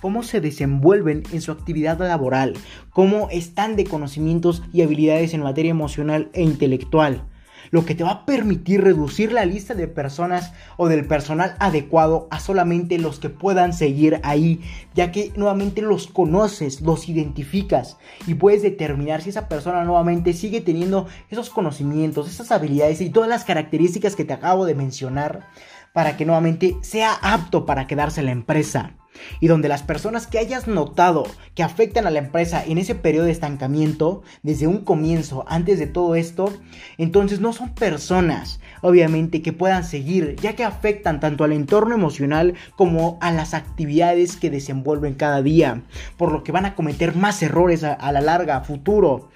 cómo 0.00 0.22
se 0.22 0.40
desenvuelven 0.40 1.24
en 1.30 1.42
su 1.42 1.52
actividad 1.52 1.98
laboral, 1.98 2.54
cómo 2.88 3.28
están 3.30 3.76
de 3.76 3.84
conocimientos 3.84 4.62
y 4.72 4.80
habilidades 4.80 5.34
en 5.34 5.42
materia 5.42 5.70
emocional 5.70 6.30
e 6.32 6.42
intelectual 6.42 7.28
lo 7.70 7.84
que 7.84 7.94
te 7.94 8.04
va 8.04 8.10
a 8.10 8.26
permitir 8.26 8.82
reducir 8.82 9.32
la 9.32 9.44
lista 9.44 9.74
de 9.74 9.88
personas 9.88 10.52
o 10.76 10.88
del 10.88 11.06
personal 11.06 11.56
adecuado 11.58 12.28
a 12.30 12.40
solamente 12.40 12.98
los 12.98 13.18
que 13.18 13.30
puedan 13.30 13.72
seguir 13.72 14.20
ahí, 14.22 14.60
ya 14.94 15.10
que 15.10 15.32
nuevamente 15.36 15.82
los 15.82 16.06
conoces, 16.06 16.80
los 16.80 17.08
identificas 17.08 17.96
y 18.26 18.34
puedes 18.34 18.62
determinar 18.62 19.22
si 19.22 19.30
esa 19.30 19.48
persona 19.48 19.84
nuevamente 19.84 20.32
sigue 20.32 20.60
teniendo 20.60 21.06
esos 21.30 21.50
conocimientos, 21.50 22.28
esas 22.28 22.52
habilidades 22.52 23.00
y 23.00 23.10
todas 23.10 23.28
las 23.28 23.44
características 23.44 24.16
que 24.16 24.24
te 24.24 24.34
acabo 24.34 24.66
de 24.66 24.74
mencionar 24.74 25.48
para 25.94 26.16
que 26.16 26.26
nuevamente 26.26 26.76
sea 26.82 27.14
apto 27.22 27.64
para 27.64 27.86
quedarse 27.86 28.18
en 28.18 28.26
la 28.26 28.32
empresa 28.32 28.94
y 29.40 29.46
donde 29.46 29.68
las 29.68 29.84
personas 29.84 30.26
que 30.26 30.38
hayas 30.38 30.66
notado 30.66 31.24
que 31.54 31.62
afectan 31.62 32.08
a 32.08 32.10
la 32.10 32.18
empresa 32.18 32.64
en 32.66 32.78
ese 32.78 32.96
periodo 32.96 33.26
de 33.26 33.30
estancamiento, 33.30 34.24
desde 34.42 34.66
un 34.66 34.78
comienzo, 34.78 35.44
antes 35.46 35.78
de 35.78 35.86
todo 35.86 36.16
esto, 36.16 36.52
entonces 36.98 37.40
no 37.40 37.52
son 37.52 37.76
personas, 37.76 38.58
obviamente, 38.80 39.40
que 39.40 39.52
puedan 39.52 39.84
seguir, 39.84 40.34
ya 40.42 40.56
que 40.56 40.64
afectan 40.64 41.20
tanto 41.20 41.44
al 41.44 41.52
entorno 41.52 41.94
emocional 41.94 42.54
como 42.74 43.16
a 43.20 43.30
las 43.30 43.54
actividades 43.54 44.36
que 44.36 44.50
desenvuelven 44.50 45.14
cada 45.14 45.42
día, 45.42 45.82
por 46.16 46.32
lo 46.32 46.42
que 46.42 46.50
van 46.50 46.66
a 46.66 46.74
cometer 46.74 47.14
más 47.14 47.40
errores 47.40 47.84
a, 47.84 48.10
la 48.10 48.20
larga, 48.20 48.56
a 48.56 48.64
futuro 48.64 49.28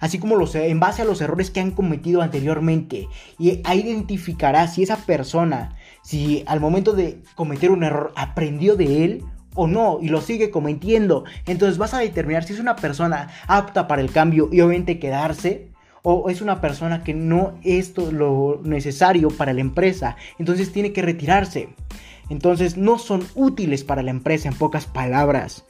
así 0.00 0.18
como 0.18 0.36
los, 0.36 0.54
en 0.54 0.78
base 0.80 1.02
a 1.02 1.04
los 1.04 1.20
errores 1.20 1.50
que 1.50 1.60
han 1.60 1.70
cometido 1.70 2.22
anteriormente. 2.22 3.08
Y 3.38 3.62
identificará 3.66 4.68
si 4.68 4.82
esa 4.82 4.96
persona 4.96 5.76
si 6.06 6.44
al 6.46 6.60
momento 6.60 6.92
de 6.92 7.20
cometer 7.34 7.72
un 7.72 7.82
error 7.82 8.12
aprendió 8.14 8.76
de 8.76 9.04
él 9.04 9.24
o 9.56 9.66
no 9.66 9.98
y 10.00 10.08
lo 10.08 10.20
sigue 10.20 10.52
cometiendo. 10.52 11.24
Entonces 11.46 11.78
vas 11.78 11.94
a 11.94 11.98
determinar 11.98 12.44
si 12.44 12.52
es 12.52 12.60
una 12.60 12.76
persona 12.76 13.28
apta 13.48 13.88
para 13.88 14.02
el 14.02 14.12
cambio 14.12 14.48
y 14.52 14.60
obviamente 14.60 15.00
quedarse 15.00 15.72
o 16.02 16.30
es 16.30 16.42
una 16.42 16.60
persona 16.60 17.02
que 17.02 17.12
no 17.12 17.58
es 17.64 17.98
lo 17.98 18.60
necesario 18.62 19.30
para 19.30 19.52
la 19.52 19.62
empresa. 19.62 20.16
Entonces 20.38 20.70
tiene 20.70 20.92
que 20.92 21.02
retirarse. 21.02 21.70
Entonces 22.30 22.76
no 22.76 22.98
son 22.98 23.26
útiles 23.34 23.82
para 23.82 24.04
la 24.04 24.12
empresa 24.12 24.48
en 24.48 24.54
pocas 24.54 24.86
palabras. 24.86 25.64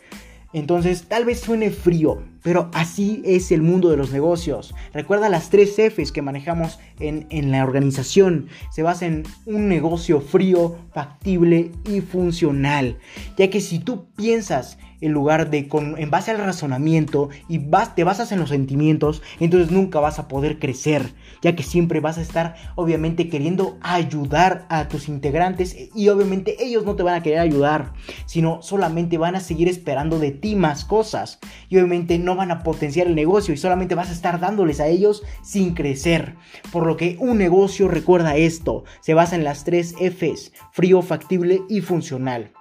Entonces, 0.53 1.07
tal 1.09 1.25
vez 1.25 1.41
suene 1.41 1.71
frío, 1.71 2.23
pero 2.47 2.71
así 2.75 3.23
es 3.25 3.51
el 3.51 3.61
mundo 3.61 3.91
de 3.91 3.97
los 3.97 4.13
negocios. 4.13 4.73
Recuerda 4.95 5.29
las 5.29 5.51
tres 5.51 5.75
Fs 5.81 6.13
que 6.13 6.23
manejamos 6.23 6.79
en, 7.01 7.27
en, 7.31 7.51
la 7.51 7.65
organización. 7.65 8.47
Se 8.71 8.85
basa 8.85 9.07
en 9.07 9.25
un 9.47 9.69
negocio 9.69 10.21
frío, 10.21 10.77
factible 10.95 11.73
y 11.91 12.03
funcional. 12.03 12.99
Ya 13.37 13.51
que 13.51 13.61
si 13.61 13.81
tú 13.81 14.07
piensas 14.15 14.79
en 15.01 15.13
lugar 15.13 15.51
de 15.51 15.69
con, 15.69 15.99
en 15.99 16.11
base 16.11 16.31
al 16.31 16.39
razonamiento 16.39 17.29
y 17.49 17.59
vas, 17.59 17.95
te 17.95 18.05
basas 18.05 18.33
en 18.33 18.39
los 18.39 18.51
sentimientos, 18.51 19.23
entonces 19.41 19.71
nunca 19.71 20.01
vas 20.01 20.19
a 20.19 20.29
poder 20.29 20.59
crecer, 20.59 21.13
ya 21.43 21.55
que 21.55 21.63
siempre 21.63 22.01
vas 22.01 22.19
a 22.19 22.23
estar 22.23 22.57
obviamente 22.75 23.29
queriendo 23.29 23.79
ayudar 23.83 24.67
a 24.69 24.89
tus 24.89 25.09
integrantes 25.09 25.77
y 25.95 26.09
obviamente 26.09 26.57
ellos 26.65 26.85
no 26.85 26.97
te 26.97 27.03
van 27.03 27.15
a 27.15 27.23
querer 27.23 27.41
ayudar, 27.41 27.93
sino 28.27 28.63
solamente 28.63 29.19
van 29.19 29.37
a 29.37 29.41
seguir 29.41 29.69
esperando 29.69 30.19
de 30.19 30.31
ti 30.31 30.57
más 30.57 30.85
cosas 30.85 31.39
y 31.69 31.77
obviamente 31.77 32.19
no 32.19 32.36
van 32.37 32.51
a 32.51 32.63
potenciar 32.63 33.07
el 33.07 33.15
negocio 33.15 33.53
y 33.53 33.57
solamente 33.57 33.95
vas 33.95 34.11
a 34.11 34.13
estar 34.13 34.39
dándoles 34.39 34.81
a 34.81 34.87
ellos 34.87 35.23
sin 35.43 35.75
crecer. 35.75 36.35
Por 36.71 36.87
lo 36.87 36.97
que 36.97 37.17
un 37.19 37.39
negocio 37.39 37.89
recuerda 37.89 38.37
esto, 38.37 38.85
se 39.01 39.15
basa 39.15 39.37
en 39.37 39.45
las 39.45 39.65
tres 39.65 39.95
Fs, 39.99 40.53
frío, 40.73 41.03
factible 41.03 41.63
y 41.69 41.81
funcional. 41.81 42.53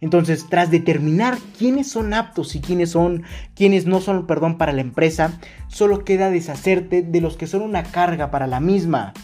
Entonces, 0.00 0.46
tras 0.50 0.70
determinar 0.70 1.38
quiénes 1.56 1.88
son 1.88 2.12
aptos 2.12 2.56
y 2.56 2.60
quiénes 2.60 2.90
son, 2.90 3.22
quiénes 3.54 3.86
no 3.86 4.00
son, 4.00 4.26
perdón, 4.26 4.58
para 4.58 4.72
la 4.72 4.80
empresa, 4.80 5.38
solo 5.68 6.04
queda 6.04 6.28
deshacerte 6.28 7.02
de 7.02 7.20
los 7.20 7.36
que 7.36 7.46
son 7.46 7.62
una 7.62 7.84
carga 7.84 8.32
para 8.32 8.48
la 8.48 8.58
misma 8.58 9.14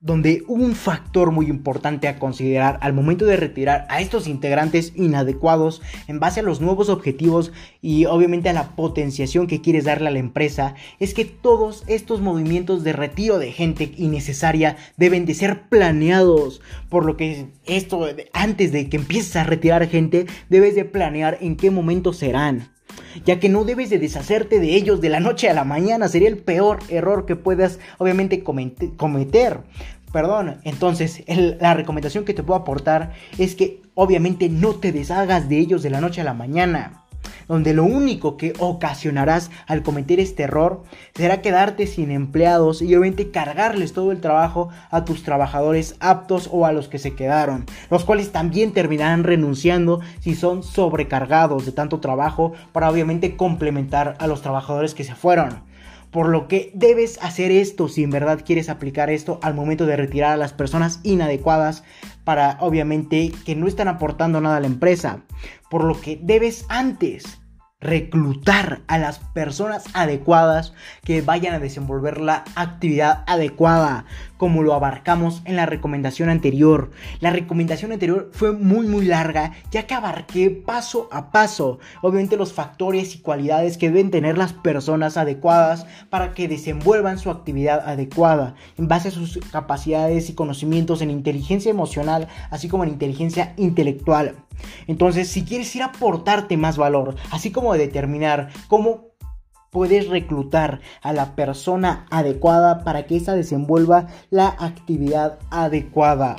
donde 0.00 0.44
un 0.46 0.76
factor 0.76 1.32
muy 1.32 1.46
importante 1.46 2.06
a 2.06 2.20
considerar 2.20 2.78
al 2.82 2.92
momento 2.92 3.24
de 3.24 3.36
retirar 3.36 3.84
a 3.90 4.00
estos 4.00 4.28
integrantes 4.28 4.92
inadecuados 4.94 5.82
en 6.06 6.20
base 6.20 6.38
a 6.38 6.44
los 6.44 6.60
nuevos 6.60 6.88
objetivos 6.88 7.52
y 7.82 8.04
obviamente 8.04 8.48
a 8.48 8.52
la 8.52 8.76
potenciación 8.76 9.48
que 9.48 9.60
quieres 9.60 9.84
darle 9.84 10.08
a 10.08 10.12
la 10.12 10.20
empresa 10.20 10.76
es 11.00 11.14
que 11.14 11.24
todos 11.24 11.82
estos 11.88 12.20
movimientos 12.20 12.84
de 12.84 12.92
retiro 12.92 13.40
de 13.40 13.50
gente 13.50 13.92
innecesaria 13.96 14.76
deben 14.96 15.26
de 15.26 15.34
ser 15.34 15.68
planeados. 15.68 16.60
Por 16.88 17.04
lo 17.04 17.16
que 17.16 17.48
esto 17.66 18.06
antes 18.32 18.70
de 18.70 18.88
que 18.88 18.98
empieces 18.98 19.34
a 19.34 19.42
retirar 19.42 19.88
gente 19.88 20.26
debes 20.48 20.76
de 20.76 20.84
planear 20.84 21.38
en 21.40 21.56
qué 21.56 21.72
momento 21.72 22.12
serán 22.12 22.77
ya 23.24 23.40
que 23.40 23.48
no 23.48 23.64
debes 23.64 23.90
de 23.90 23.98
deshacerte 23.98 24.60
de 24.60 24.74
ellos 24.74 25.00
de 25.00 25.08
la 25.08 25.20
noche 25.20 25.48
a 25.48 25.54
la 25.54 25.64
mañana, 25.64 26.08
sería 26.08 26.28
el 26.28 26.38
peor 26.38 26.78
error 26.88 27.26
que 27.26 27.36
puedas 27.36 27.78
obviamente 27.98 28.42
cometer. 28.42 29.60
Perdón, 30.12 30.60
entonces 30.64 31.22
la 31.26 31.74
recomendación 31.74 32.24
que 32.24 32.34
te 32.34 32.42
puedo 32.42 32.60
aportar 32.60 33.12
es 33.36 33.54
que 33.54 33.82
obviamente 33.94 34.48
no 34.48 34.74
te 34.74 34.92
deshagas 34.92 35.48
de 35.48 35.58
ellos 35.58 35.82
de 35.82 35.90
la 35.90 36.00
noche 36.00 36.22
a 36.22 36.24
la 36.24 36.34
mañana 36.34 37.04
donde 37.48 37.74
lo 37.74 37.84
único 37.84 38.36
que 38.36 38.52
ocasionarás 38.58 39.50
al 39.66 39.82
cometer 39.82 40.20
este 40.20 40.44
error 40.44 40.84
será 41.14 41.40
quedarte 41.42 41.86
sin 41.86 42.10
empleados 42.10 42.82
y 42.82 42.94
obviamente 42.94 43.30
cargarles 43.30 43.92
todo 43.92 44.12
el 44.12 44.20
trabajo 44.20 44.68
a 44.90 45.04
tus 45.04 45.22
trabajadores 45.22 45.96
aptos 46.00 46.48
o 46.52 46.66
a 46.66 46.72
los 46.72 46.88
que 46.88 46.98
se 46.98 47.14
quedaron, 47.14 47.66
los 47.90 48.04
cuales 48.04 48.32
también 48.32 48.72
terminarán 48.72 49.24
renunciando 49.24 50.00
si 50.20 50.34
son 50.34 50.62
sobrecargados 50.62 51.64
de 51.64 51.72
tanto 51.72 52.00
trabajo 52.00 52.52
para 52.72 52.90
obviamente 52.90 53.36
complementar 53.36 54.16
a 54.18 54.26
los 54.26 54.42
trabajadores 54.42 54.94
que 54.94 55.04
se 55.04 55.14
fueron. 55.14 55.67
Por 56.10 56.28
lo 56.28 56.48
que 56.48 56.70
debes 56.74 57.18
hacer 57.22 57.50
esto 57.50 57.88
si 57.88 58.02
en 58.02 58.10
verdad 58.10 58.42
quieres 58.44 58.68
aplicar 58.68 59.10
esto 59.10 59.38
al 59.42 59.54
momento 59.54 59.86
de 59.86 59.96
retirar 59.96 60.32
a 60.32 60.36
las 60.36 60.52
personas 60.52 61.00
inadecuadas 61.02 61.84
para 62.24 62.56
obviamente 62.60 63.32
que 63.44 63.54
no 63.54 63.66
están 63.66 63.88
aportando 63.88 64.40
nada 64.40 64.56
a 64.56 64.60
la 64.60 64.66
empresa. 64.66 65.22
Por 65.70 65.84
lo 65.84 66.00
que 66.00 66.18
debes 66.22 66.64
antes 66.68 67.38
reclutar 67.80 68.80
a 68.88 68.98
las 68.98 69.20
personas 69.20 69.84
adecuadas 69.94 70.72
que 71.04 71.22
vayan 71.22 71.54
a 71.54 71.60
desenvolver 71.60 72.20
la 72.20 72.44
actividad 72.56 73.22
adecuada, 73.26 74.04
como 74.38 74.62
lo 74.62 74.72
abarcamos 74.72 75.42
en 75.44 75.56
la 75.56 75.66
recomendación 75.66 76.30
anterior. 76.30 76.90
La 77.20 77.30
recomendación 77.30 77.92
anterior 77.92 78.30
fue 78.32 78.52
muy 78.52 78.86
muy 78.86 79.04
larga, 79.04 79.52
ya 79.70 79.86
que 79.86 79.94
abarqué 79.94 80.50
paso 80.50 81.08
a 81.12 81.30
paso, 81.30 81.78
obviamente 82.00 82.38
los 82.38 82.54
factores 82.54 83.14
y 83.14 83.18
cualidades 83.18 83.76
que 83.76 83.90
deben 83.90 84.10
tener 84.10 84.38
las 84.38 84.54
personas 84.54 85.16
adecuadas 85.16 85.86
para 86.08 86.32
que 86.32 86.48
desenvuelvan 86.48 87.18
su 87.18 87.30
actividad 87.30 87.86
adecuada, 87.86 88.54
en 88.78 88.88
base 88.88 89.08
a 89.08 89.10
sus 89.10 89.38
capacidades 89.52 90.30
y 90.30 90.34
conocimientos 90.34 91.02
en 91.02 91.10
inteligencia 91.10 91.70
emocional, 91.70 92.28
así 92.50 92.68
como 92.68 92.84
en 92.84 92.90
inteligencia 92.90 93.52
intelectual. 93.56 94.36
Entonces, 94.86 95.28
si 95.28 95.44
quieres 95.44 95.74
ir 95.76 95.82
a 95.82 95.86
aportarte 95.86 96.56
más 96.56 96.76
valor, 96.76 97.16
así 97.30 97.50
como 97.50 97.74
determinar 97.74 98.48
cómo 98.68 99.07
puedes 99.78 100.08
reclutar 100.08 100.80
a 101.02 101.12
la 101.12 101.36
persona 101.36 102.04
adecuada 102.10 102.82
para 102.82 103.06
que 103.06 103.14
ésta 103.14 103.36
desenvuelva 103.36 104.08
la 104.28 104.48
actividad 104.48 105.38
adecuada. 105.50 106.34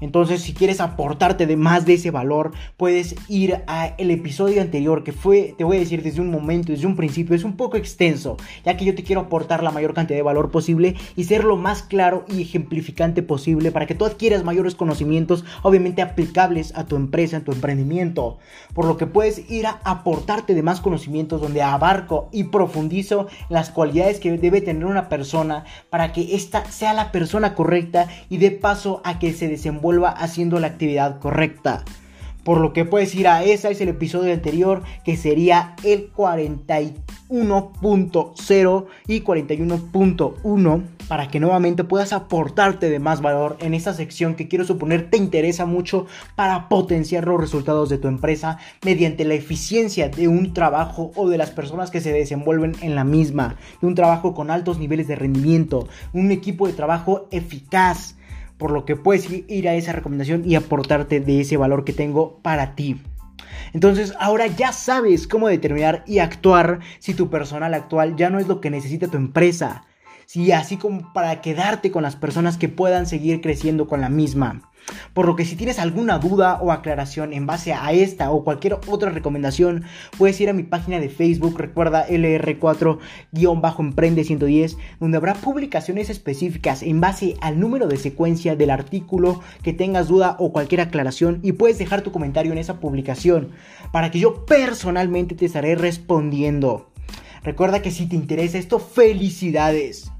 Entonces, 0.00 0.42
si 0.42 0.52
quieres 0.52 0.80
aportarte 0.80 1.46
de 1.46 1.56
más 1.56 1.86
de 1.86 1.94
ese 1.94 2.10
valor, 2.10 2.52
puedes 2.76 3.14
ir 3.28 3.62
a 3.66 3.86
el 3.98 4.10
episodio 4.10 4.60
anterior 4.60 5.04
que 5.04 5.12
fue, 5.12 5.54
te 5.56 5.64
voy 5.64 5.76
a 5.76 5.80
decir 5.80 6.02
desde 6.02 6.20
un 6.20 6.30
momento, 6.30 6.72
desde 6.72 6.86
un 6.86 6.96
principio, 6.96 7.34
es 7.34 7.44
un 7.44 7.56
poco 7.56 7.76
extenso, 7.76 8.36
ya 8.64 8.76
que 8.76 8.84
yo 8.84 8.94
te 8.94 9.02
quiero 9.02 9.22
aportar 9.22 9.62
la 9.62 9.70
mayor 9.70 9.94
cantidad 9.94 10.18
de 10.18 10.22
valor 10.22 10.50
posible 10.50 10.96
y 11.16 11.24
ser 11.24 11.44
lo 11.44 11.56
más 11.56 11.82
claro 11.82 12.24
y 12.28 12.42
ejemplificante 12.42 13.22
posible 13.22 13.72
para 13.72 13.86
que 13.86 13.94
tú 13.94 14.04
adquieras 14.04 14.44
mayores 14.44 14.74
conocimientos, 14.74 15.44
obviamente 15.62 16.02
aplicables 16.02 16.74
a 16.76 16.84
tu 16.84 16.96
empresa, 16.96 17.38
a 17.38 17.40
tu 17.40 17.52
emprendimiento. 17.52 18.38
Por 18.74 18.84
lo 18.84 18.96
que 18.96 19.06
puedes 19.06 19.50
ir 19.50 19.66
a 19.66 19.80
aportarte 19.84 20.54
de 20.54 20.62
más 20.62 20.80
conocimientos 20.80 21.40
donde 21.40 21.62
abarco 21.62 22.28
y 22.32 22.44
profundizo 22.44 23.28
las 23.48 23.70
cualidades 23.70 24.20
que 24.20 24.36
debe 24.36 24.60
tener 24.60 24.84
una 24.84 25.08
persona 25.08 25.64
para 25.90 26.12
que 26.12 26.34
ésta 26.34 26.64
sea 26.70 26.92
la 26.92 27.12
persona 27.12 27.54
correcta 27.54 28.08
y 28.28 28.36
dé 28.38 28.50
paso 28.50 29.00
a 29.04 29.18
que 29.18 29.32
se 29.32 29.48
desenvuelva 29.48 29.85
vuelva 29.86 30.10
haciendo 30.10 30.58
la 30.58 30.66
actividad 30.66 31.20
correcta. 31.20 31.84
Por 32.42 32.60
lo 32.60 32.72
que 32.72 32.84
puedes 32.84 33.14
ir 33.14 33.28
a 33.28 33.44
esa, 33.44 33.70
es 33.70 33.80
el 33.80 33.88
episodio 33.88 34.32
anterior 34.32 34.82
que 35.04 35.16
sería 35.16 35.76
el 35.84 36.12
41.0 36.12 38.86
y 39.06 39.20
41.1 39.20 40.82
para 41.06 41.28
que 41.28 41.38
nuevamente 41.38 41.84
puedas 41.84 42.12
aportarte 42.12 42.90
de 42.90 42.98
más 42.98 43.20
valor 43.20 43.56
en 43.60 43.74
esta 43.74 43.94
sección 43.94 44.34
que 44.34 44.48
quiero 44.48 44.64
suponer 44.64 45.08
te 45.08 45.18
interesa 45.18 45.66
mucho 45.66 46.06
para 46.34 46.68
potenciar 46.68 47.28
los 47.28 47.40
resultados 47.40 47.88
de 47.88 47.98
tu 47.98 48.08
empresa 48.08 48.58
mediante 48.84 49.24
la 49.24 49.34
eficiencia 49.34 50.08
de 50.08 50.26
un 50.26 50.52
trabajo 50.52 51.12
o 51.14 51.28
de 51.28 51.38
las 51.38 51.52
personas 51.52 51.92
que 51.92 52.00
se 52.00 52.12
desenvuelven 52.12 52.74
en 52.80 52.96
la 52.96 53.04
misma, 53.04 53.54
de 53.80 53.86
un 53.86 53.94
trabajo 53.94 54.34
con 54.34 54.50
altos 54.50 54.80
niveles 54.80 55.06
de 55.06 55.14
rendimiento, 55.14 55.86
un 56.12 56.32
equipo 56.32 56.66
de 56.66 56.72
trabajo 56.72 57.28
eficaz 57.30 58.16
por 58.58 58.70
lo 58.70 58.84
que 58.84 58.96
puedes 58.96 59.28
ir 59.30 59.68
a 59.68 59.74
esa 59.74 59.92
recomendación 59.92 60.42
y 60.48 60.54
aportarte 60.54 61.20
de 61.20 61.40
ese 61.40 61.56
valor 61.56 61.84
que 61.84 61.92
tengo 61.92 62.40
para 62.42 62.74
ti. 62.74 63.00
Entonces 63.72 64.14
ahora 64.18 64.46
ya 64.46 64.72
sabes 64.72 65.26
cómo 65.26 65.48
determinar 65.48 66.02
y 66.06 66.18
actuar 66.18 66.80
si 66.98 67.14
tu 67.14 67.28
personal 67.30 67.74
actual 67.74 68.16
ya 68.16 68.30
no 68.30 68.38
es 68.38 68.46
lo 68.46 68.60
que 68.60 68.70
necesita 68.70 69.08
tu 69.08 69.16
empresa. 69.16 69.84
Sí, 70.26 70.50
así 70.50 70.76
como 70.76 71.12
para 71.12 71.40
quedarte 71.40 71.90
con 71.90 72.02
las 72.02 72.16
personas 72.16 72.56
que 72.56 72.68
puedan 72.68 73.06
seguir 73.06 73.40
creciendo 73.40 73.86
con 73.86 74.00
la 74.00 74.08
misma. 74.08 74.62
Por 75.14 75.26
lo 75.26 75.36
que 75.36 75.44
si 75.44 75.56
tienes 75.56 75.78
alguna 75.78 76.18
duda 76.18 76.58
o 76.60 76.72
aclaración 76.72 77.32
en 77.32 77.46
base 77.46 77.72
a 77.72 77.92
esta 77.92 78.30
o 78.30 78.44
cualquier 78.44 78.74
otra 78.86 79.10
recomendación, 79.10 79.84
puedes 80.18 80.40
ir 80.40 80.48
a 80.48 80.52
mi 80.52 80.62
página 80.62 81.00
de 81.00 81.08
Facebook, 81.08 81.58
recuerda 81.58 82.06
LR4-Emprende 82.08 84.22
110, 84.24 84.76
donde 85.00 85.16
habrá 85.16 85.34
publicaciones 85.34 86.10
específicas 86.10 86.82
en 86.82 87.00
base 87.00 87.36
al 87.40 87.58
número 87.58 87.88
de 87.88 87.96
secuencia 87.96 88.54
del 88.56 88.70
artículo 88.70 89.40
que 89.62 89.72
tengas 89.72 90.08
duda 90.08 90.36
o 90.38 90.52
cualquier 90.52 90.82
aclaración 90.82 91.40
y 91.42 91.52
puedes 91.52 91.78
dejar 91.78 92.02
tu 92.02 92.12
comentario 92.12 92.52
en 92.52 92.58
esa 92.58 92.80
publicación 92.80 93.52
para 93.92 94.10
que 94.10 94.18
yo 94.18 94.44
personalmente 94.46 95.34
te 95.34 95.46
estaré 95.46 95.74
respondiendo. 95.74 96.90
Recuerda 97.42 97.80
que 97.80 97.92
si 97.92 98.06
te 98.06 98.16
interesa 98.16 98.58
esto, 98.58 98.80
felicidades 98.80 100.10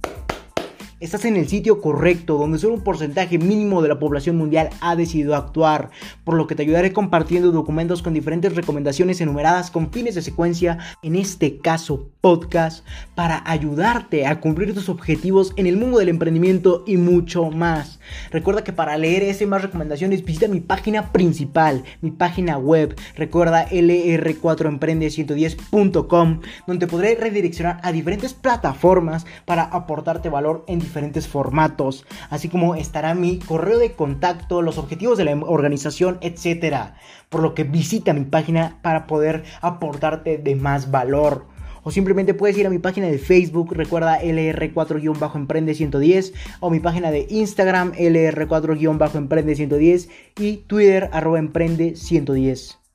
estás 0.99 1.27
en 1.27 1.37
el 1.37 1.47
sitio 1.49 1.81
correcto, 1.81 2.39
donde 2.39 2.59
solo 2.59 2.75
un 2.75 2.83
porcentaje 2.83 3.39
mínimo 3.39 3.83
de 3.83 3.89
la 3.89 3.99
población 3.99 4.37
mundial 4.37 4.71
ha 4.81 4.97
decidido 4.97 5.37
actuar, 5.37 5.91
por 6.25 6.35
lo 6.35 6.47
que 6.47 6.55
te 6.55 6.63
ayudaré 6.63 6.93
compartiendo 6.93 7.53
documentos 7.53 8.03
con 8.03 8.15
diferentes 8.15 8.55
recomendaciones 8.55 9.21
enumeradas 9.21 9.71
con 9.71 9.93
fines 9.93 10.15
de 10.15 10.23
secuencia, 10.23 10.79
en 11.03 11.17
este 11.17 11.59
caso 11.59 12.09
podcast, 12.23 12.83
para 13.15 13.43
ayudarte 13.47 14.27
a 14.27 14.41
cumplir 14.41 14.73
tus 14.73 14.89
objetivos 14.89 15.53
en 15.57 15.67
el 15.67 15.77
mundo 15.77 15.99
del 15.99 16.09
emprendimiento 16.09 16.83
y 16.87 16.97
mucho 16.97 17.51
más. 17.51 18.01
Recuerda 18.31 18.65
que 18.65 18.73
para 18.73 18.97
leer 18.97 19.23
ese 19.23 19.47
más 19.47 19.61
recomendaciones 19.63 20.25
visita 20.25 20.49
mi 20.49 20.61
página 20.61 21.13
principal, 21.13 21.85
mi 22.01 22.11
página 22.11 22.57
web, 22.57 22.97
recuerda 23.17 23.69
lr4emprende110.com, 23.69 26.41
donde 26.67 26.87
podré 26.87 27.17
redireccionar 27.17 27.81
a 27.83 27.93
diferentes 27.93 28.33
plataformas 28.33 29.27
para 29.45 29.65
aportarte 29.65 30.31
valor 30.31 30.65
en 30.69 30.86
diferentes 30.87 31.29
formatos, 31.29 32.07
así 32.31 32.49
como 32.49 32.75
estará 32.75 33.15
mi 33.15 33.39
correo 33.39 33.79
de 33.79 33.93
contacto, 33.93 34.63
los 34.63 34.79
objetivos 34.79 35.19
de 35.19 35.25
la 35.25 35.35
organización, 35.35 36.17
etcétera. 36.21 36.95
Por 37.29 37.43
lo 37.43 37.55
que 37.55 37.65
visita 37.65 38.15
mi 38.15 38.25
página 38.25 38.79
para 38.83 39.07
poder 39.07 39.45
aportarte 39.61 40.39
de 40.39 40.57
más 40.57 40.91
valor. 40.91 41.47
O 41.83 41.91
simplemente 41.91 42.33
puedes 42.35 42.59
ir 42.59 42.67
a 42.67 42.71
mi 42.71 42.79
página 42.79 43.07
de 43.07 43.19
Facebook, 43.19 43.75
recuerda 43.75 44.21
LR4-Emprende110, 44.21 46.33
o 46.61 46.71
mi 46.71 46.81
página 46.81 47.11
de 47.11 47.27
Instagram, 47.31 47.93
LR4-Emprende110, 47.93 50.09
y 50.39 50.57
Twitter, 50.67 51.09
arroba 51.13 51.41
Emprende110 51.41 52.86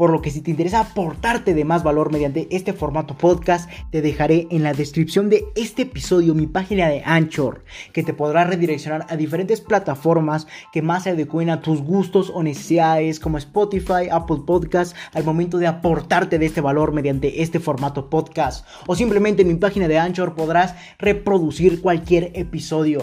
por 0.00 0.08
lo 0.08 0.22
que 0.22 0.30
si 0.30 0.40
te 0.40 0.50
interesa 0.50 0.80
aportarte 0.80 1.52
de 1.52 1.66
más 1.66 1.82
valor 1.82 2.10
mediante 2.10 2.48
este 2.52 2.72
formato 2.72 3.18
podcast, 3.18 3.68
te 3.90 4.00
dejaré 4.00 4.46
en 4.50 4.62
la 4.62 4.72
descripción 4.72 5.28
de 5.28 5.44
este 5.56 5.82
episodio 5.82 6.34
mi 6.34 6.46
página 6.46 6.88
de 6.88 7.02
Anchor, 7.04 7.64
que 7.92 8.02
te 8.02 8.14
podrá 8.14 8.44
redireccionar 8.44 9.04
a 9.10 9.16
diferentes 9.16 9.60
plataformas 9.60 10.46
que 10.72 10.80
más 10.80 11.02
se 11.02 11.10
adecuen 11.10 11.50
a 11.50 11.60
tus 11.60 11.82
gustos 11.82 12.32
o 12.34 12.42
necesidades 12.42 13.20
como 13.20 13.36
Spotify, 13.36 14.08
Apple 14.10 14.38
Podcasts, 14.46 14.96
al 15.12 15.24
momento 15.24 15.58
de 15.58 15.66
aportarte 15.66 16.38
de 16.38 16.46
este 16.46 16.62
valor 16.62 16.94
mediante 16.94 17.42
este 17.42 17.60
formato 17.60 18.08
podcast. 18.08 18.66
O 18.86 18.96
simplemente 18.96 19.42
en 19.42 19.48
mi 19.48 19.56
página 19.56 19.86
de 19.86 19.98
Anchor 19.98 20.34
podrás 20.34 20.76
reproducir 20.98 21.82
cualquier 21.82 22.30
episodio. 22.32 23.02